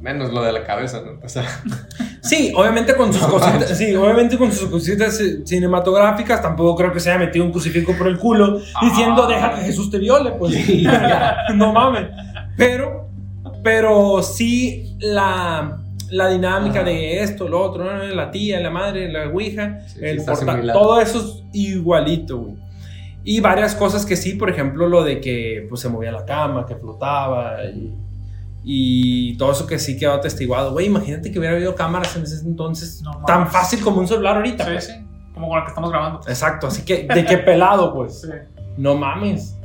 [0.00, 1.20] Menos lo de la cabeza, ¿no?
[1.24, 1.44] O sea,
[2.24, 3.76] Sí, obviamente con sus No cositas, manches.
[3.78, 8.06] sí, obviamente con sus cositas cinematográficas, tampoco creo que se haya metido un crucifijo por
[8.08, 9.28] el culo diciendo Ah.
[9.28, 10.54] deja que Jesús te viole, pues
[11.54, 12.08] no mames.
[12.56, 13.08] Pero,
[13.62, 15.78] pero sí la,
[16.10, 16.88] la dinámica Ajá.
[16.88, 18.02] de esto, lo otro, ¿no?
[18.14, 22.38] la tía, la madre, la ouija, Sí, sí el está portal, todo eso es igualito,
[22.38, 22.54] güey.
[23.26, 26.66] Y varias cosas que sí, por ejemplo, lo de que pues, se movía la cama,
[26.66, 27.90] que flotaba y,
[28.66, 30.72] y todo eso que sí quedó atestiguado.
[30.72, 34.36] Güey, imagínate que hubiera habido cámaras en ese entonces No tan fácil como un celular
[34.36, 34.64] ahorita.
[34.64, 34.86] Sí, pues.
[34.86, 34.92] sí.
[35.34, 36.20] Como con el que estamos grabando.
[36.26, 38.22] Exacto, así que de qué pelado, pues.
[38.22, 38.28] Sí.
[38.76, 39.56] No mames.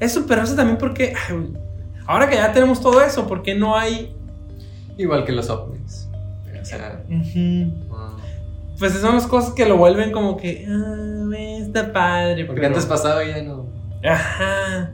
[0.00, 1.14] Eso, pero eso también porque.
[2.06, 4.16] ahora que ya tenemos todo eso, ¿por qué no hay.
[4.96, 6.08] igual que los ovnis.
[6.60, 7.02] O sea.
[8.78, 10.66] Pues son las cosas que lo vuelven como que.
[10.68, 12.44] Ah, está padre.
[12.44, 13.66] porque pero- antes pasaba y ya no.
[14.02, 14.92] Ajá.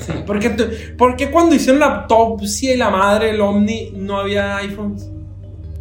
[0.00, 4.18] Sí, porque, tú- ¿por qué cuando hicieron la autopsia y la madre, el Omni, no
[4.18, 5.10] había iPhones?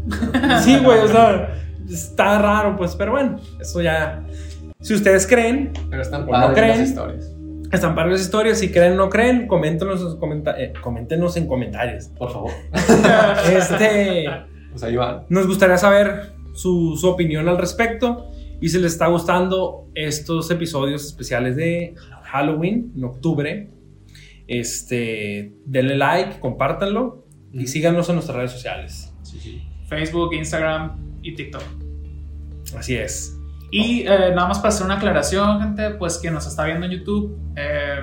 [0.63, 1.55] Sí, güey, o sea,
[1.89, 4.23] está raro, pues, pero bueno, eso ya.
[4.81, 6.79] Si ustedes creen, Pero están ¿O no creen?
[6.79, 7.31] las historias.
[7.71, 8.57] están para las historias.
[8.59, 12.05] Si creen o no creen, coméntenos, comenta- eh, coméntenos en comentarios.
[12.17, 12.51] Por favor.
[13.51, 14.25] Este,
[14.71, 15.23] Pues ahí van.
[15.29, 18.31] nos gustaría saber su, su opinión al respecto
[18.61, 21.93] y si les está gustando estos episodios especiales de
[22.23, 23.69] Halloween en octubre.
[24.49, 29.13] Este, denle like, compártanlo y síganos en nuestras redes sociales.
[29.21, 29.63] Sí, sí.
[29.87, 31.61] Facebook, Instagram y TikTok.
[32.75, 33.37] Así es.
[33.71, 36.93] Y eh, nada más para hacer una aclaración, gente, pues quien nos está viendo en
[36.93, 37.99] YouTube, eh,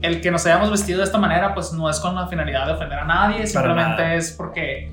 [0.00, 2.72] el que nos hayamos vestido de esta manera, pues no es con la finalidad de
[2.72, 4.90] ofender a nadie, simplemente es porque,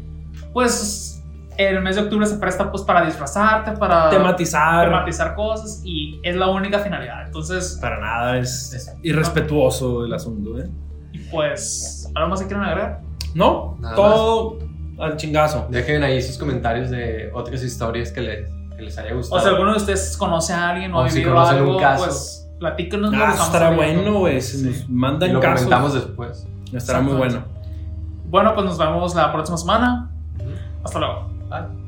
[0.51, 1.16] pues,
[1.57, 4.85] el mes de octubre se presta pues para disfrazarte, para Tematizar.
[4.85, 7.25] tematizar cosas y es la única finalidad.
[7.25, 8.99] Entonces, Para nada es Exacto.
[9.03, 10.69] irrespetuoso el asunto, ¿eh?
[11.13, 13.01] y pues, ¿algo más que quieran agregar?
[13.33, 14.59] No, Nada todo
[14.99, 15.67] al chingazo.
[15.69, 19.41] Dejen ahí sus comentarios de otras historias que les, que les haya O gustado.
[19.41, 21.81] si alguno de ustedes conoce a alguien o, O ha si vivido conocen algo, un
[21.81, 22.05] caso.
[22.05, 23.13] pues platíquenos.
[23.15, 24.41] Ah, estará bueno, güey.
[24.41, 24.65] Si Sí.
[24.65, 25.65] nos y mandan lo casos.
[25.65, 26.47] comentamos después.
[26.73, 27.43] Estará muy bueno.
[28.29, 30.09] Bueno, pues nos vemos la próxima semana.
[30.83, 31.29] Hasta luego.
[31.49, 31.86] 来